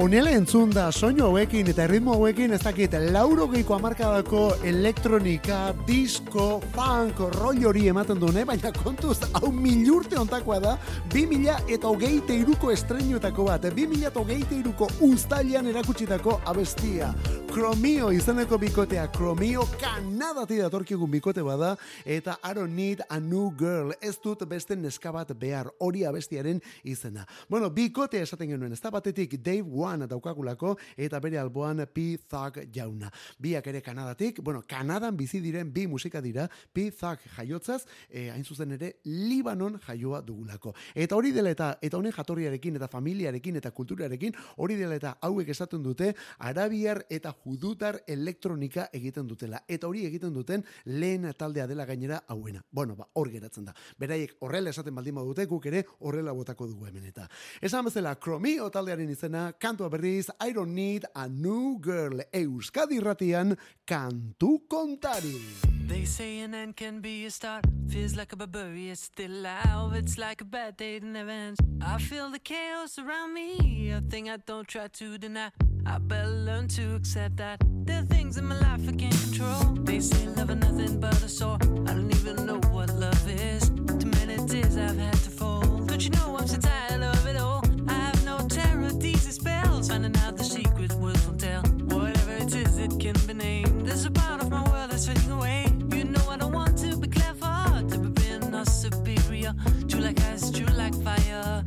Onela 0.09 0.31
entzun 0.33 0.71
da 0.73 0.87
soinu 0.89 1.27
hauekin 1.27 1.69
eta 1.69 1.85
ritmo 1.91 2.15
hauekin 2.17 2.55
ez 2.57 2.63
dakit 2.63 2.95
laurogeiko 3.13 3.75
amarkadako 3.77 4.39
elektronika, 4.65 5.75
disco, 5.85 6.63
funk, 6.73 7.21
roi 7.35 7.67
hori 7.69 7.83
ematen 7.93 8.17
dune, 8.23 8.47
baina 8.49 8.73
kontuz 8.73 9.19
hau 9.37 9.51
milurte 9.53 10.17
ontakoa 10.17 10.63
da, 10.65 10.73
bi 11.13 11.27
mila 11.29 11.59
eta 11.69 11.93
hogeite 11.93 12.39
iruko 12.41 12.73
estrenuetako 12.73 13.51
bat, 13.51 13.69
bi 13.77 13.85
mila 13.91 14.09
eta 14.09 14.23
hogeite 14.23 14.57
iruko 14.63 14.89
ustalian 15.05 15.69
erakutsitako 15.69 16.39
abestia. 16.49 17.13
Kromio 17.53 18.09
izeneko 18.17 18.57
bikotea, 18.65 19.11
Kromio 19.13 19.69
Kanadati 20.29 20.59
datorkigun 20.61 21.09
bikote 21.09 21.41
bada, 21.41 21.71
eta 22.05 22.35
I 22.45 22.53
don't 22.53 22.77
need 22.77 23.01
a 23.09 23.19
new 23.19 23.49
girl, 23.57 23.95
ez 24.03 24.19
dut 24.21 24.43
beste 24.45 24.77
neska 24.77 25.09
bat 25.09 25.31
behar, 25.33 25.71
hori 25.81 26.03
abestiaren 26.05 26.59
izena. 26.85 27.23
Bueno, 27.49 27.71
bikotea 27.73 28.27
esaten 28.27 28.51
genuen, 28.51 28.75
ez 28.77 28.81
da 28.83 28.91
batetik 28.93 29.39
Dave 29.41 29.65
One 29.73 30.05
daukagulako, 30.07 30.75
eta 31.01 31.19
bere 31.25 31.39
alboan 31.41 31.81
P. 31.95 32.19
Thug 32.29 32.59
jauna. 32.75 33.09
Biak 33.41 33.71
ere 33.73 33.81
Kanadatik, 33.81 34.43
bueno, 34.45 34.61
Kanadan 34.69 35.17
bizi 35.17 35.41
diren 35.41 35.71
bi 35.73 35.87
musika 35.89 36.21
dira, 36.21 36.45
P. 36.75 36.91
Thug 36.91 37.25
jaiotzaz, 37.39 37.87
eh, 38.11 38.29
hain 38.29 38.45
zuzen 38.45 38.77
ere, 38.77 38.99
Libanon 39.07 39.81
jaioa 39.87 40.21
dugulako. 40.21 40.75
Eta 40.95 41.17
hori 41.17 41.33
dela 41.33 41.55
eta, 41.57 41.71
eta 41.81 41.97
honen 41.97 42.13
jatorriarekin, 42.13 42.77
eta 42.77 42.91
familiarekin, 42.93 43.57
eta 43.63 43.73
kulturarekin, 43.73 44.37
hori 44.59 44.77
dela 44.77 45.01
eta 45.01 45.17
hauek 45.23 45.49
esaten 45.57 45.83
dute, 45.83 46.13
arabiar 46.39 47.07
eta 47.09 47.33
judutar 47.33 48.03
elektronika 48.07 48.91
egiten 48.93 49.27
dutela. 49.27 49.65
Eta 49.67 49.89
hori 49.89 50.05
egiten 50.05 50.18
duten 50.19 50.65
lehen 50.85 51.33
taldea 51.37 51.67
dela 51.67 51.87
gainera 51.87 52.23
hauena. 52.29 52.63
Bueno, 52.71 52.97
ba, 52.97 53.09
hor 53.15 53.31
geratzen 53.31 53.65
da. 53.65 53.75
Beraiek 53.99 54.37
horrela 54.41 54.71
esaten 54.71 54.95
baldin 54.95 55.15
badute, 55.15 55.47
guk 55.47 55.67
ere 55.67 55.85
horrela 56.01 56.33
botako 56.33 56.67
dugu 56.67 56.87
hemen 56.87 57.05
eta. 57.05 57.29
Esan 57.63 57.85
bezala, 57.85 58.15
Kromio 58.17 58.71
taldearen 58.71 59.11
izena, 59.11 59.53
kantua 59.53 59.89
berriz, 59.89 60.29
I 60.41 60.53
don't 60.53 60.75
need 60.75 61.05
a 61.15 61.29
new 61.29 61.79
girl. 61.81 62.21
Euskadi 62.33 63.01
ratian, 63.01 63.57
kantu 63.87 64.59
kontari. 64.69 65.37
They 65.89 66.05
say 66.05 66.41
an 66.41 66.55
end 66.55 66.77
can 66.77 67.01
be 67.01 67.25
a 67.25 67.31
start. 67.31 67.65
Feels 67.89 68.15
like 68.15 68.35
a 68.35 68.37
barbarian 68.37 68.95
still 68.95 69.33
alive. 69.33 69.95
It's 69.95 70.19
like 70.19 70.43
a 70.43 70.45
bad 70.45 70.77
day 70.77 71.01
never 71.03 71.31
ends. 71.31 71.61
I 71.81 71.97
feel 71.97 72.31
the 72.31 72.39
chaos 72.39 72.99
around 72.99 73.33
me. 73.33 73.91
A 73.91 74.03
thing 74.03 74.29
I 74.29 74.37
don't 74.37 74.69
try 74.69 74.89
to 74.89 75.17
deny. 75.17 75.51
I 75.89 75.97
better 75.97 76.29
learn 76.29 76.69
to 76.69 76.97
accept 76.97 77.39
that. 77.39 77.59
There 77.87 78.01
are 78.01 78.05
things 78.05 78.37
in 78.37 78.45
my 78.45 78.59
life 78.61 78.87
I 78.87 78.93
can't 78.93 79.21
control. 79.23 79.75
They 79.85 80.01
say 80.01 80.27
love 80.37 80.51
is 80.51 80.57
nothing 80.57 81.01
but 81.01 81.23
a 81.23 81.29
sore. 81.29 81.57
I 81.87 81.95
don't 81.95 82.15
even 82.15 82.45
know 82.45 82.61
what 82.71 82.91
love 82.91 83.27
is. 83.27 83.71
Too 83.71 84.11
many 84.19 84.37
tears 84.47 84.77
I've 84.77 84.99
had 84.99 85.15
to 85.15 85.31
fold. 85.31 85.89
Don't 85.89 86.05
you 86.05 86.11
know 86.11 86.37
I'm 86.39 86.47
so 86.47 86.59
tired 86.59 87.03
of 87.03 87.27
it 87.27 87.37
all? 87.39 87.65
I 87.89 87.95
have 87.95 88.23
no 88.27 88.37
terror, 88.49 88.93
these 88.93 89.35
spells. 89.35 89.89
Finding 89.89 90.15
out 90.19 90.37
the 90.37 90.45
secret 90.45 90.93
words 90.93 91.27
will 91.27 91.39
tell. 91.39 91.63
Whatever 91.63 92.35
it 92.35 92.55
is, 92.55 92.77
it 92.77 92.93
can 93.01 93.17
be 93.27 93.33
named. 93.33 93.87
There's 93.87 94.05
a 94.05 94.11
part 94.11 94.43
of 94.43 94.51
my 94.51 94.63
world 94.71 94.91
that's 94.91 95.07
fading 95.07 95.31
away. 95.31 95.67
You 95.95 96.05
know 96.05 96.25
I 96.29 96.37
don't 96.37 96.53
want 96.53 96.77
to 96.79 96.99
be 96.99 97.09
clever, 97.09 97.83
to 97.89 97.99
be 97.99 98.09
being 98.21 98.51
not 98.51 98.69
superior. 98.69 99.55
True 99.89 100.01
like 100.01 100.21
ice, 100.25 100.51
true 100.51 100.67
like 100.67 100.95
fire. 101.03 101.63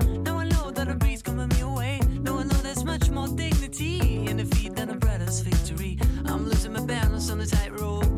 Victory. 5.40 5.98
I'm 6.26 6.46
losing 6.46 6.74
my 6.74 6.86
balance 6.86 7.32
on 7.32 7.38
the 7.38 7.46
tightrope. 7.46 8.11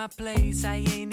My 0.00 0.06
place. 0.06 0.64
I 0.64 0.76
ain't 0.76 1.09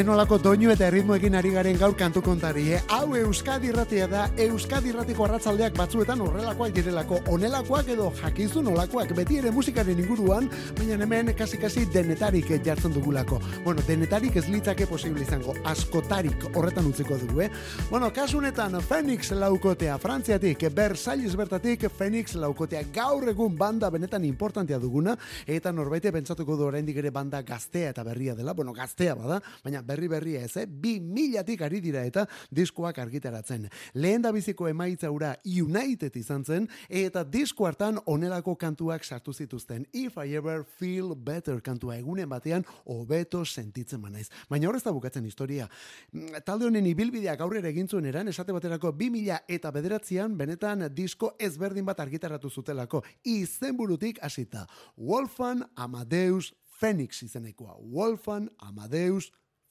Zenolako 0.00 0.38
doinu 0.40 0.70
eta 0.72 0.86
erritmoekin 0.86 1.34
ari 1.36 1.50
garen 1.52 1.76
gaur 1.76 1.92
kantu 1.92 2.22
kontari, 2.24 2.62
eh? 2.72 2.78
Hau 2.94 3.10
Euskadi 3.18 3.68
irratia 3.68 4.06
da, 4.08 4.22
Euskadi 4.40 4.88
irratiko 4.94 5.26
arratzaldeak 5.26 5.74
batzuetan 5.76 6.22
horrelakoak 6.24 6.70
direlako, 6.72 7.18
onelakoak 7.28 7.90
edo 7.92 8.06
jakizu 8.16 8.62
nolakoak, 8.64 9.12
beti 9.18 9.36
ere 9.42 9.52
musikaren 9.52 10.00
inguruan, 10.00 10.48
baina 10.78 10.96
hemen 11.04 11.34
kasi-kasi 11.36 11.84
denetarik 11.92 12.48
jartzen 12.64 12.94
dugulako. 12.94 13.42
Bueno, 13.66 13.84
denetarik 13.84 14.38
ez 14.40 14.46
litzake 14.48 14.86
posible 14.88 15.26
izango, 15.26 15.52
askotarik 15.68 16.48
horretan 16.54 16.88
utziko 16.88 17.20
dugu, 17.20 17.42
eh? 17.44 17.50
Bueno, 17.90 18.08
kasunetan, 18.08 18.78
Phoenix 18.80 19.34
laukotea, 19.36 19.98
Frantziatik, 20.00 20.64
Versailles 20.80 21.36
bertatik, 21.36 21.90
Phoenix 21.90 22.38
laukotea, 22.40 22.86
gaur 22.94 23.28
egun 23.28 23.60
banda 23.60 23.92
benetan 23.92 24.24
importantea 24.24 24.80
duguna, 24.80 25.18
eta 25.44 25.76
norbaite 25.76 26.16
pentsatuko 26.16 26.56
du 26.56 26.70
oraindik 26.70 27.04
ere 27.04 27.12
banda 27.12 27.44
gaztea 27.44 27.92
eta 27.92 28.08
berria 28.08 28.38
dela, 28.38 28.56
bueno, 28.56 28.72
gaztea 28.72 29.20
bada, 29.20 29.42
baina 29.60 29.84
berri 29.90 30.08
berria 30.10 30.44
ez, 30.46 30.54
eh? 30.62 30.66
bi 30.66 30.98
milatik 31.00 31.64
ari 31.66 31.80
dira 31.82 32.04
eta 32.06 32.26
diskoak 32.54 32.98
argitaratzen. 33.02 33.66
Lehen 33.98 34.22
da 34.22 34.32
biziko 34.34 34.68
emaitza 34.70 35.10
ura 35.10 35.34
United 35.44 36.16
izan 36.16 36.44
zen, 36.44 36.68
eta 36.88 37.24
disko 37.26 37.66
hartan 37.66 37.98
onelako 38.06 38.54
kantuak 38.60 39.04
sartu 39.04 39.34
zituzten. 39.34 39.86
If 39.92 40.18
I 40.18 40.36
ever 40.38 40.64
feel 40.78 41.14
better 41.16 41.60
kantua 41.62 41.98
egunen 41.98 42.28
batean, 42.30 42.64
hobeto 42.86 43.44
sentitzen 43.44 44.00
manaiz. 44.00 44.28
Baina 44.50 44.68
horrez 44.68 44.82
da 44.84 44.94
bukatzen 44.94 45.26
historia. 45.26 45.68
Mm, 46.12 46.44
Talde 46.46 46.68
honen 46.68 46.86
ibilbideak 46.86 47.40
aurrera 47.40 47.70
egin 47.70 47.88
zuen 47.88 48.06
eran, 48.10 48.28
esate 48.30 48.54
baterako 48.56 48.92
2000 48.96 49.40
eta 49.48 49.72
bederatzean, 49.74 50.36
benetan 50.38 50.86
disko 50.94 51.34
ezberdin 51.38 51.86
bat 51.88 52.00
argitaratu 52.00 52.50
zutelako. 52.50 53.02
Izenburutik 53.24 54.22
hasita. 54.22 54.66
Wolfan 54.96 55.64
Amadeus 55.76 56.52
Phoenix 56.80 57.22
izenekoa. 57.22 57.76
Wolfan 57.92 58.48
Amadeus 58.58 59.30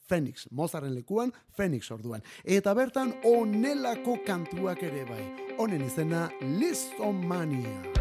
Phoenix, 0.09 0.47
Mozarren 0.51 0.95
lekuan, 0.95 1.33
Phoenix 1.55 1.91
orduan. 1.91 2.25
Eta 2.43 2.73
bertan 2.73 3.13
onelako 3.23 4.17
kantuak 4.25 4.83
ere 4.83 5.05
bai. 5.05 5.23
Honen 5.59 5.85
izena 5.85 6.27
Listomania. 6.41 7.98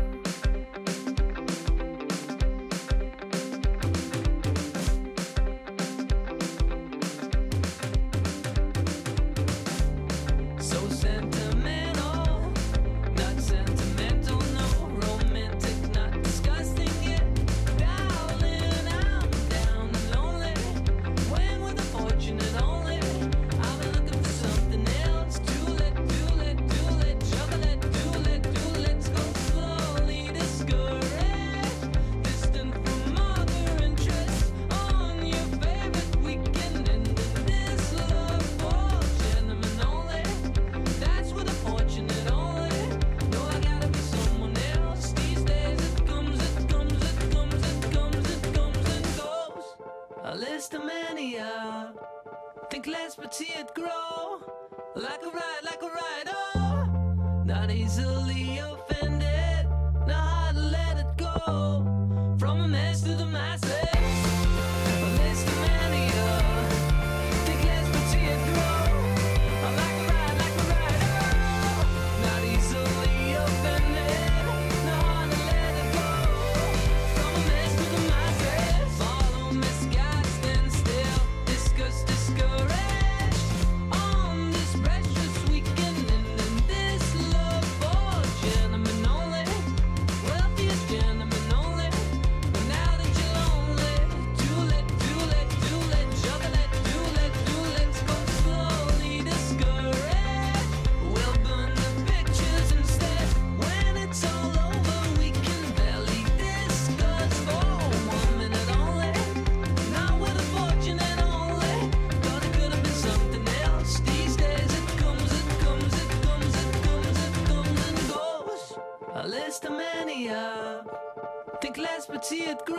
See 122.28 122.44
it 122.44 122.62
grow. 122.66 122.77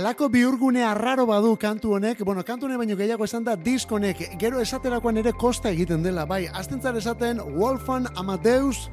Alako 0.00 0.30
bihurgune 0.32 0.80
arraro 0.80 1.26
badu 1.28 1.50
kantu 1.60 1.90
honek, 1.92 2.22
bueno, 2.24 2.40
kantu 2.42 2.64
honek 2.64 2.78
baino 2.80 2.94
gehiago 2.96 3.26
esan 3.26 3.44
da 3.44 3.52
diskonek, 3.52 4.22
gero 4.40 4.62
esaterakoan 4.62 5.20
ere 5.20 5.34
kosta 5.36 5.68
egiten 5.74 6.00
dela, 6.00 6.24
bai, 6.24 6.46
astentzar 6.60 6.96
esaten 6.96 7.42
Wolfan 7.58 8.08
Amadeus 8.16 8.88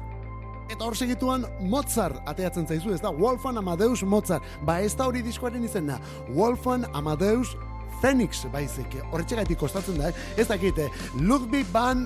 Eta 0.68 0.84
hor 0.84 0.98
segituan 1.00 1.46
Mozart 1.64 2.20
ateatzen 2.28 2.68
zaizu, 2.68 2.92
ez 2.92 3.00
da? 3.00 3.08
Wolfan 3.08 3.56
Amadeus 3.56 4.02
Mozart. 4.04 4.44
Ba 4.68 4.82
ez 4.84 4.92
da 5.00 5.06
hori 5.08 5.22
diskoaren 5.24 5.64
izena. 5.64 5.96
Wolfan 6.36 6.84
Amadeus 6.92 7.54
Phoenix 8.02 8.44
baizik. 8.52 8.98
Horretxegatik 9.08 9.56
kostatzen 9.64 9.96
da, 9.96 10.10
eh? 10.10 10.26
Ez 10.36 10.44
dakite. 10.50 10.90
Ludwig 11.16 11.72
van 11.72 12.04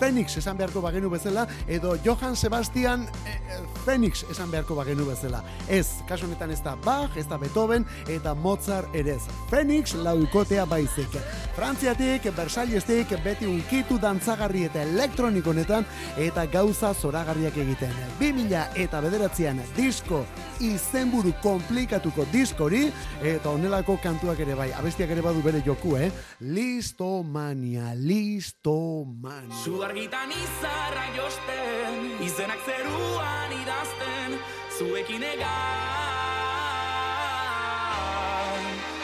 Phoenix 0.00 0.38
esan 0.40 0.56
beharko 0.56 0.80
bagenu 0.80 1.10
bezala, 1.12 1.44
edo 1.68 1.92
Johann 2.04 2.36
Sebastian 2.36 3.02
eh, 3.28 3.34
eh, 3.36 3.58
Phoenix 3.84 4.24
esan 4.32 4.50
beharko 4.50 4.74
bagenu 4.78 5.04
bezala. 5.04 5.42
Ez, 5.68 6.00
kasu 6.08 6.24
honetan 6.24 6.50
ez 6.54 6.62
da 6.64 6.72
Bach, 6.80 7.18
ez 7.20 7.26
da 7.28 7.36
Beethoven, 7.36 7.84
eta 8.08 8.32
Mozart 8.34 8.94
ere 8.96 9.18
ez. 9.18 9.28
Phoenix 9.50 9.92
laukotea 9.94 10.64
baizik. 10.64 11.18
Frantziatik, 11.56 12.30
Versaillestik, 12.36 13.12
beti 13.24 13.46
unkitu 13.50 13.98
dantzagarri 14.00 14.64
eta 14.70 14.82
elektronik 14.88 15.46
honetan, 15.46 15.84
eta 16.16 16.46
gauza 16.48 16.94
zoragarriak 16.94 17.60
egiten. 17.60 17.92
2000 18.22 18.80
eta 18.80 19.02
bederatzean 19.04 19.60
disko 19.76 20.24
izenburu 20.60 21.32
komplikatuko 21.42 22.26
diskori, 22.32 22.86
eta 23.24 23.52
honelako 23.52 23.96
kantuak 24.02 24.40
ere 24.44 24.56
bai, 24.56 24.68
abestiak 24.76 25.12
ere 25.12 25.24
badu 25.24 25.42
bere 25.44 25.62
joku, 25.66 25.96
eh? 25.96 26.10
Listomania, 26.40 27.94
listomania. 27.96 29.50
Argitan 29.90 30.30
izarra 30.30 31.04
josten, 31.16 31.96
izenak 32.22 32.60
zeruan 32.62 33.50
idazten, 33.56 34.36
zuekin 34.78 35.22
egan. 35.32 35.48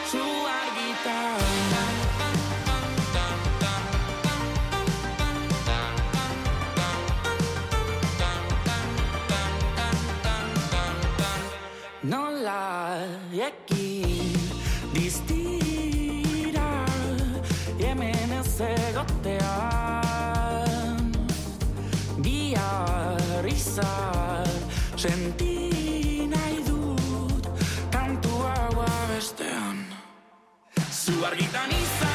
Zu 0.07 0.23
argitan. 0.53 1.46
Izan 23.77 24.49
senti 24.97 26.25
nahi 26.25 26.57
dut 26.65 27.45
kantu 27.93 28.33
hau 28.41 28.85
bestean 29.13 29.85
Zu 30.89 31.13
argitan 31.25 31.69
izarra 31.69 32.06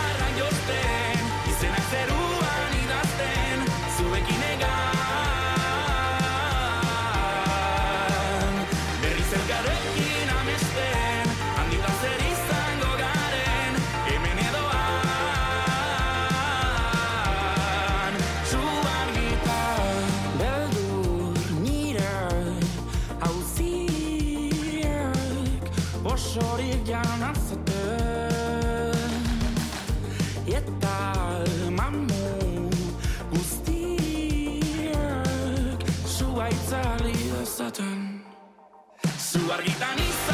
Zu 39.32 39.38
argitan 39.50 39.96
izarra 39.96 40.31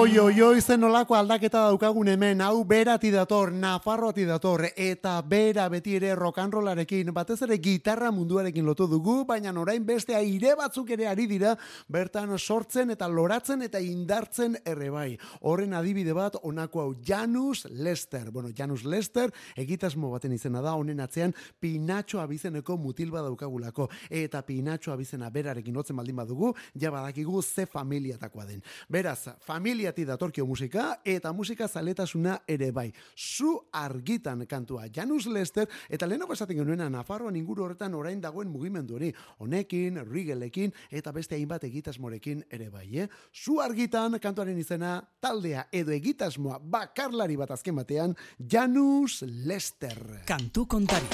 Oi, 0.00 0.18
oi, 0.18 0.40
oi, 0.40 0.60
zen 0.64 0.84
olako 0.86 1.12
aldaketa 1.12 1.66
daukagun 1.66 2.08
hemen, 2.08 2.40
hau 2.40 2.62
berati 2.64 3.10
dator, 3.12 3.50
Nafarroati 3.52 4.22
dator, 4.24 4.62
eta 4.72 5.18
bera 5.28 5.66
beti 5.68 5.98
ere 5.98 6.14
rock'n'rollarekin, 6.16 7.10
batez 7.12 7.36
ere 7.44 7.58
gitarra 7.60 8.08
munduarekin 8.08 8.64
lotu 8.64 8.86
dugu, 8.88 9.26
baina 9.28 9.52
orain 9.60 9.84
beste 9.84 10.16
aire 10.16 10.54
batzuk 10.56 10.88
ere 10.96 11.04
ari 11.10 11.26
dira, 11.28 11.52
bertan 11.86 12.32
sortzen 12.38 12.94
eta 12.94 13.08
loratzen 13.12 13.60
eta 13.66 13.82
indartzen 13.84 14.56
ere 14.64 14.88
bai. 14.88 15.18
Horren 15.42 15.76
adibide 15.76 16.16
bat, 16.16 16.38
onako 16.48 16.80
hau, 16.80 16.94
Janus 17.04 17.66
Lester. 17.68 18.30
Bueno, 18.30 18.54
Janus 18.56 18.86
Lester, 18.88 19.28
egitasmo 19.54 20.14
baten 20.14 20.32
izena 20.32 20.64
da, 20.64 20.78
honen 20.80 21.04
atzean, 21.04 21.36
Pinatxo 21.60 22.22
abizeneko 22.24 22.78
mutil 22.78 23.12
badaukagulako, 23.12 23.90
eta 24.08 24.40
Pinatxo 24.48 24.96
abizena 24.96 25.28
berarekin 25.28 25.76
lotzen 25.76 26.00
baldin 26.00 26.16
badugu, 26.24 26.54
ja 26.72 26.88
badakigu 26.90 27.42
ze 27.42 27.66
familiatakoa 27.66 28.48
den. 28.48 28.64
Beraz, 28.88 29.28
familiati 29.90 30.04
datorkio 30.04 30.46
musika, 30.46 31.00
eta 31.04 31.32
musika 31.32 31.68
zaletasuna 31.68 32.40
ere 32.46 32.70
bai. 32.70 32.92
Zu 33.16 33.60
argitan 33.72 34.46
kantua 34.46 34.86
Janus 34.94 35.26
Lester, 35.26 35.68
eta 35.88 36.06
lehenoko 36.06 36.32
esaten 36.32 36.56
genuena 36.56 36.88
Nafarroan 36.88 37.36
inguru 37.36 37.64
horretan 37.64 37.94
orain 37.94 38.20
dagoen 38.20 38.48
mugimendu 38.48 38.94
hori. 38.94 39.12
Honekin, 39.38 40.00
Rigelekin, 40.06 40.72
eta 40.90 41.12
beste 41.12 41.34
hainbat 41.34 41.64
egitasmorekin 41.64 42.44
ere 42.50 42.70
bai, 42.70 42.98
eh? 42.98 43.08
Zu 43.32 43.60
argitan 43.60 44.18
kantuaren 44.20 44.58
izena 44.58 45.02
taldea 45.20 45.66
edo 45.72 45.92
egitasmoa 45.92 46.58
bakarlari 46.58 47.36
bat 47.36 47.50
azken 47.50 47.76
batean 47.76 48.14
Janus 48.38 49.22
Lester. 49.26 50.22
Kantu 50.26 50.66
kontari. 50.66 51.08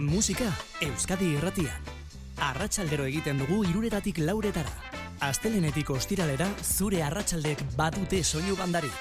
Musika 0.00 0.50
Euskadi 0.80 1.34
irratian. 1.34 1.94
Arratsaldero 2.38 3.06
egiten 3.06 3.38
dugu 3.38 3.64
iruretatik 3.64 4.18
lauretara. 4.18 5.03
Astelenetik 5.20 5.90
ostiralera 5.90 6.48
zure 6.62 7.02
arratsaldek 7.02 7.62
badute 7.76 8.22
soinu 8.24 8.56
bandarik. 8.58 8.94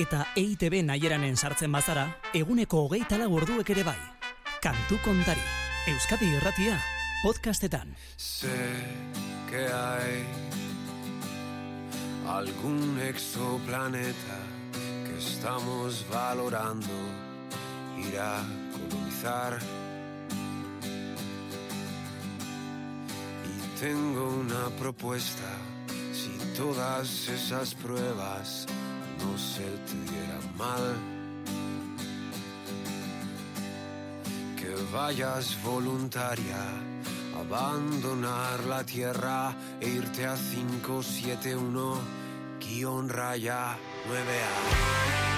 Eta 0.00 0.24
EITB 0.36 0.80
naieranen 0.86 1.36
sartzen 1.36 1.72
bazara, 1.72 2.06
eguneko 2.34 2.86
hogeita 2.86 3.18
lau 3.20 3.30
orduek 3.36 3.70
ere 3.70 3.84
bai. 3.84 3.98
Kantu 4.62 4.98
kontari. 5.04 5.42
Euskadi 5.88 6.28
irratia, 6.36 6.78
podcastetan. 7.22 7.94
Sé 8.16 8.56
que 9.48 9.66
hay 9.66 10.24
algún 12.28 12.98
exoplaneta 13.00 14.38
que 15.04 15.18
estamos 15.18 16.04
valorando 16.10 16.96
ir 17.98 18.18
a 18.18 18.42
colonizar. 18.72 19.58
Tengo 23.80 24.28
una 24.28 24.68
propuesta 24.78 25.48
todas 26.60 27.28
esas 27.28 27.74
pruebas 27.74 28.66
no 29.18 29.38
se 29.38 29.64
te 29.86 30.12
dieran 30.12 30.56
mal. 30.58 30.94
Que 34.58 34.74
vayas 34.92 35.56
voluntaria, 35.62 36.62
abandonar 37.40 38.62
la 38.64 38.84
tierra 38.84 39.54
e 39.80 39.88
irte 39.88 40.26
a 40.26 40.36
571 40.36 41.98
guion 42.60 43.08
raya 43.08 43.78
9A. 44.06 45.29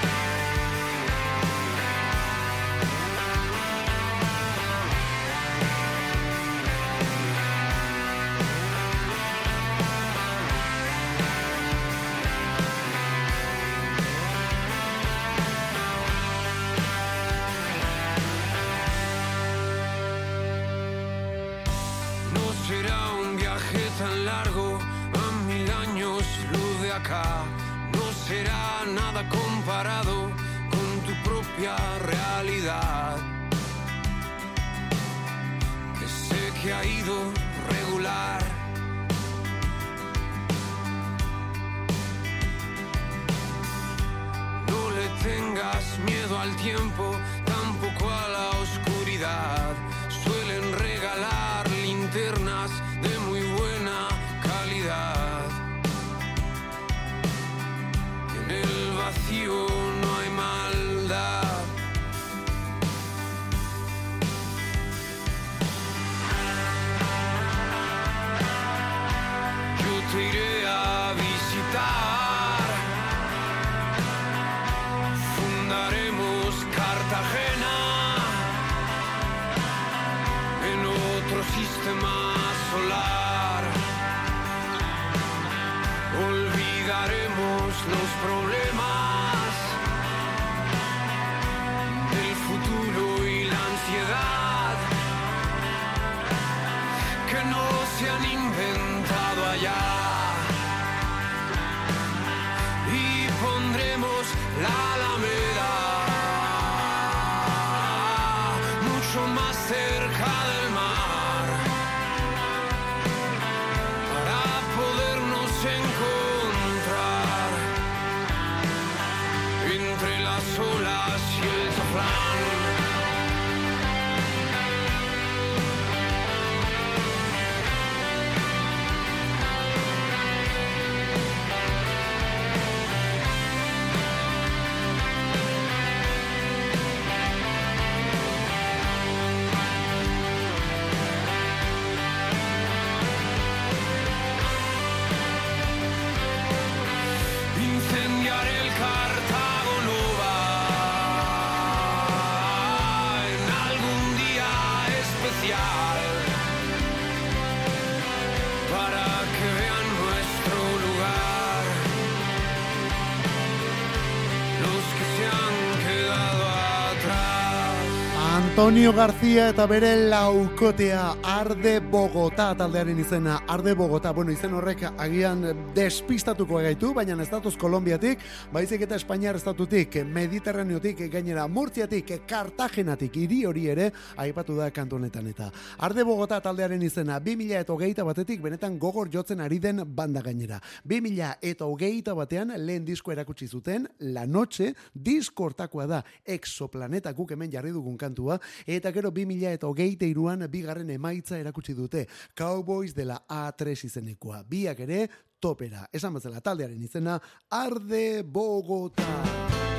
Antonio 168.53 168.92
García 168.92 169.11
eta 169.22 169.68
bere 169.70 170.08
laukotea 170.10 171.02
Arde 171.22 171.76
Bogotá 171.78 172.48
taldearen 172.58 172.98
izena 172.98 173.36
Arde 173.46 173.72
Bogotá, 173.78 174.10
bueno 174.10 174.32
izen 174.32 174.52
horrek 174.52 174.82
agian 174.98 175.44
despistatuko 175.76 176.58
gaitu, 176.58 176.90
baina 176.92 177.14
ez 177.22 177.28
datoz 177.30 177.54
Kolombiatik, 177.56 178.18
baizik 178.52 178.82
eta 178.82 178.96
Espainiar 178.96 179.36
estatutik, 179.36 180.00
Mediterraneotik, 180.04 181.04
gainera 181.12 181.46
Murtziatik, 181.46 182.10
Kartagenatik, 182.26 183.14
hiri 183.16 183.44
hori 183.46 183.68
ere 183.70 183.92
aipatu 184.16 184.56
da 184.56 184.72
kantu 184.74 184.96
honetan 184.96 185.28
eta 185.30 185.52
Arde 185.78 186.02
Bogotá 186.02 186.40
taldearen 186.42 186.82
izena 186.82 187.20
2000 187.20 187.60
eta 187.60 187.72
hogeita 187.72 188.04
batetik 188.04 188.42
benetan 188.42 188.76
gogor 188.78 189.08
jotzen 189.08 189.40
ari 189.40 189.60
den 189.60 189.84
banda 189.86 190.20
gainera. 190.20 190.58
2000 190.84 191.38
eta 191.40 191.64
hogeita 191.64 192.14
batean 192.14 192.52
lehen 192.56 192.84
disko 192.84 193.12
erakutsi 193.12 193.46
zuten 193.46 193.86
La 194.00 194.26
Noche, 194.26 194.74
diskortakoa 194.92 195.86
da 195.86 196.02
Exoplaneta 196.26 197.12
guk 197.12 197.30
hemen 197.30 197.52
jarri 197.52 197.70
dugun 197.70 197.96
kantua, 197.96 198.40
eta 198.66 198.90
gero 198.90 199.11
2000 199.12 199.52
eta 199.58 199.68
hogeita 199.68 200.08
iruan 200.08 200.46
bigarren 200.50 200.90
emaitza 200.90 201.38
erakutsi 201.38 201.74
dute 201.74 202.06
Cowboys 202.34 202.94
de 202.94 203.04
la 203.04 203.20
A3 203.28 203.84
izenekoa. 203.86 204.42
Biak 204.48 204.80
ere 204.86 205.08
topera. 205.42 205.88
Esan 205.92 206.14
bezala 206.14 206.40
taldearen 206.40 206.82
izena 206.82 207.18
Arde 207.50 208.22
Bogota. 208.22 209.71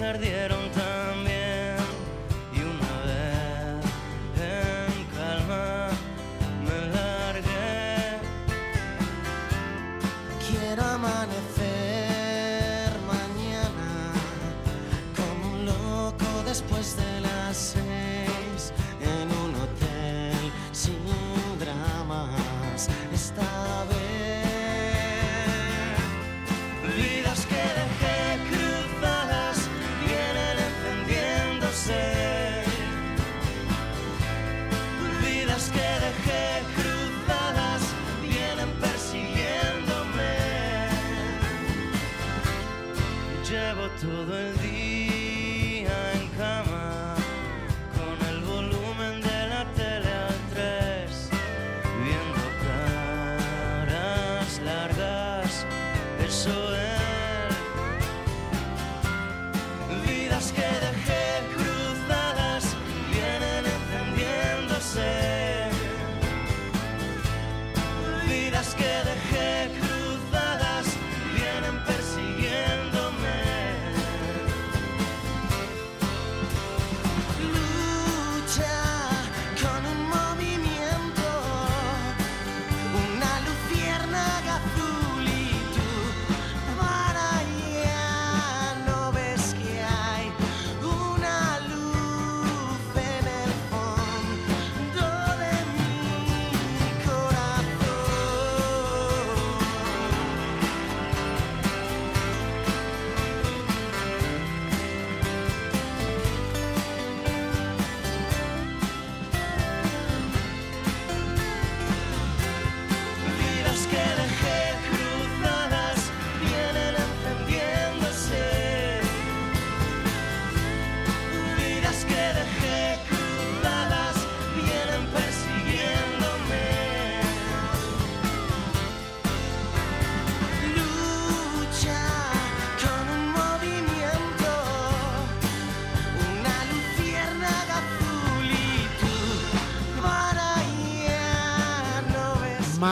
Ardieron 0.00 0.70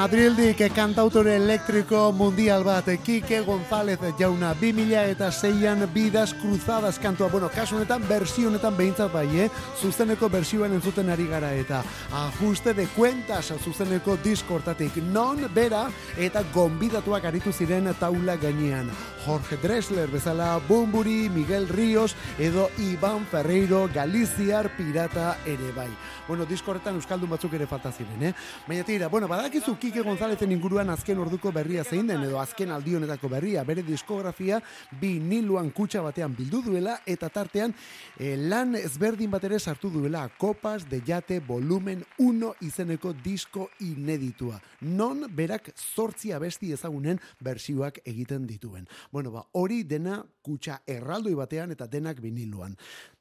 Madrildik 0.05 0.59
kantautore 0.77 1.33
elektriko 1.39 2.11
mundial 2.13 2.61
bat 2.61 2.91
Kike 3.07 3.39
González 3.47 3.97
jauna 4.19 4.51
2000 4.61 5.05
eta 5.15 5.31
zeian 5.33 5.81
bidaz 5.95 6.35
cruzadas 6.43 6.99
kantua 7.01 7.31
bueno, 7.33 7.49
kasu 7.49 7.79
honetan 7.79 8.05
bersio 8.05 8.51
honetan 8.51 8.77
behintzat 8.77 9.09
bai, 9.15 9.25
eh? 9.47 9.49
zuzeneko 9.81 10.29
bersioan 10.29 10.77
entzuten 10.77 11.09
ari 11.09 11.25
gara 11.25 11.55
eta 11.57 11.81
ajuste 12.21 12.75
de 12.75 12.87
cuentas 12.93 13.55
zuzeneko 13.65 14.19
diskortatik 14.21 15.01
non 15.09 15.41
bera 15.55 15.87
eta 16.19 16.45
gonbidatuak 16.53 17.25
aritu 17.25 17.53
ziren 17.53 17.89
taula 17.97 18.37
gainean 18.37 18.93
Jorge 19.25 19.57
Dressler 19.57 20.11
bezala 20.11 20.61
Bumburi, 20.68 21.31
Miguel 21.31 21.66
Ríos 21.68 22.14
edo 22.39 22.68
Iban 22.77 23.25
Ferreiro 23.25 23.89
Galiziar 23.93 24.77
pirata 24.77 25.39
ere 25.47 25.72
bai. 25.72 25.89
Bueno, 26.29 26.45
diskorretan 26.45 26.97
euskaldun 26.97 27.31
batzuk 27.33 27.55
ere 27.57 27.66
falta 27.68 27.93
ziren, 27.93 28.22
eh? 28.22 28.33
Baina 28.66 28.85
tira, 28.85 29.09
bueno, 29.09 29.29
badakizu 29.29 29.77
Kike 29.81 30.03
Gonzalezen 30.05 30.53
inguruan 30.53 30.91
azken 30.93 31.18
orduko 31.20 31.53
berria 31.53 31.85
zein 31.85 32.07
den 32.09 32.25
edo 32.25 32.39
azken 32.41 32.72
aldi 32.72 32.97
honetako 32.97 33.29
berria, 33.33 33.64
bere 33.64 33.83
diskografia 33.85 34.61
viniluan 35.01 35.70
kutxa 35.70 36.03
batean 36.05 36.37
bildu 36.37 36.62
duela 36.68 36.99
eta 37.07 37.29
tartean 37.33 37.72
eh, 38.18 38.37
lan 38.37 38.77
ezberdin 38.77 39.33
bat 39.33 39.45
ere 39.45 39.59
sartu 39.59 39.91
duela 39.93 40.27
Copas 40.39 40.89
de 40.89 41.01
Yate 41.07 41.41
volumen 41.41 42.05
1 42.18 42.53
izeneko 42.64 43.14
disko 43.25 43.70
ineditua. 43.81 44.61
Non 44.81 45.25
berak 45.33 45.72
zortzi 45.77 46.33
abesti 46.33 46.72
ezagunen 46.72 47.20
bersioak 47.41 48.03
egiten 48.05 48.47
dituen. 48.49 48.89
Bueno, 49.15 49.31
ba, 49.31 49.45
hori 49.53 49.85
dena 49.87 50.17
kutxa 50.43 50.81
erraldoi 50.91 51.37
batean 51.39 51.71
eta 51.71 51.87
denak 51.87 52.19
viniluan. 52.19 52.73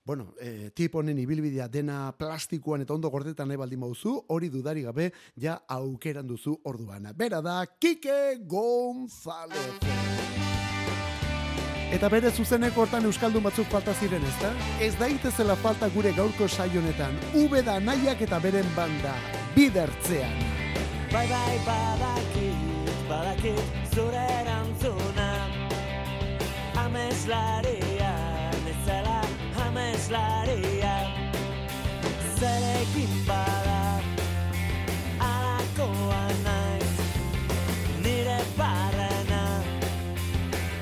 Bueno, 0.03 0.31
eh, 0.41 0.71
tip 0.73 0.95
honen 0.97 1.19
ibilbidea 1.21 1.67
dena 1.69 2.15
plastikoan 2.17 2.81
eta 2.81 2.95
ondo 2.95 3.11
gordetan 3.13 3.47
nahi 3.47 3.59
baldin 3.61 3.83
bauzu, 3.85 4.15
hori 4.33 4.49
dudari 4.49 4.81
gabe 4.81 5.11
ja 5.37 5.59
aukeran 5.67 6.25
duzu 6.25 6.55
orduan. 6.63 7.11
Bera 7.15 7.43
da, 7.45 7.59
Kike 7.77 8.39
González. 8.41 9.77
Eta 11.93 12.09
bere 12.09 12.31
zuzeneko 12.31 12.87
hortan 12.87 13.05
euskaldun 13.05 13.45
batzuk 13.45 13.69
falta 13.69 13.93
ziren, 13.93 14.25
ezta? 14.31 14.49
Ez 14.81 14.95
daitezela 14.97 15.53
falta 15.61 15.91
gure 15.93 16.15
gaurko 16.17 16.47
saio 16.47 16.81
honetan. 16.81 17.21
Ube 17.37 17.61
da 17.61 17.77
nahiak 17.79 18.25
eta 18.25 18.41
beren 18.41 18.65
banda, 18.73 19.13
bidertzean. 19.53 20.41
Bai 21.13 21.27
bai 21.29 21.61
badakit, 21.69 22.97
badakit 23.05 23.93
zure 23.93 24.25
erantzuna 24.41 24.52
Ameslaria, 27.23 28.51
nezela 28.65 29.21
ameslaria 29.65 30.95
Zerekin 32.39 33.13
bada, 33.25 34.01
alakoa 35.19 36.25
naiz 36.43 36.97
Nire 38.03 38.39
barrena, 38.57 39.63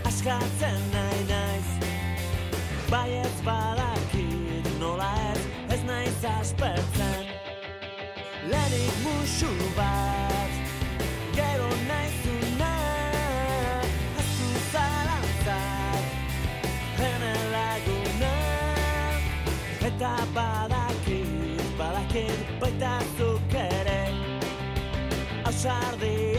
askatzen 0.03 0.81
nahi 0.93 1.21
naiz. 1.29 1.69
Bai 2.89 3.11
ez 3.21 3.37
badakit, 3.45 4.73
nola 4.79 5.13
ez, 5.29 5.45
ez 5.77 5.83
naiz 5.83 6.25
aspertzen. 6.25 7.25
Lehenik 8.49 8.97
musu 9.05 9.53
bat 9.77 10.30
tarde. 25.61 26.30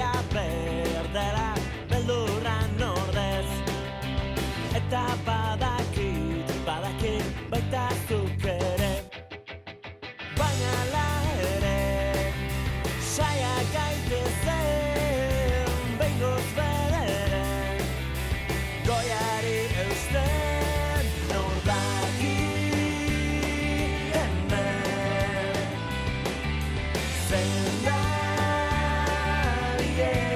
day. 29.97 30.32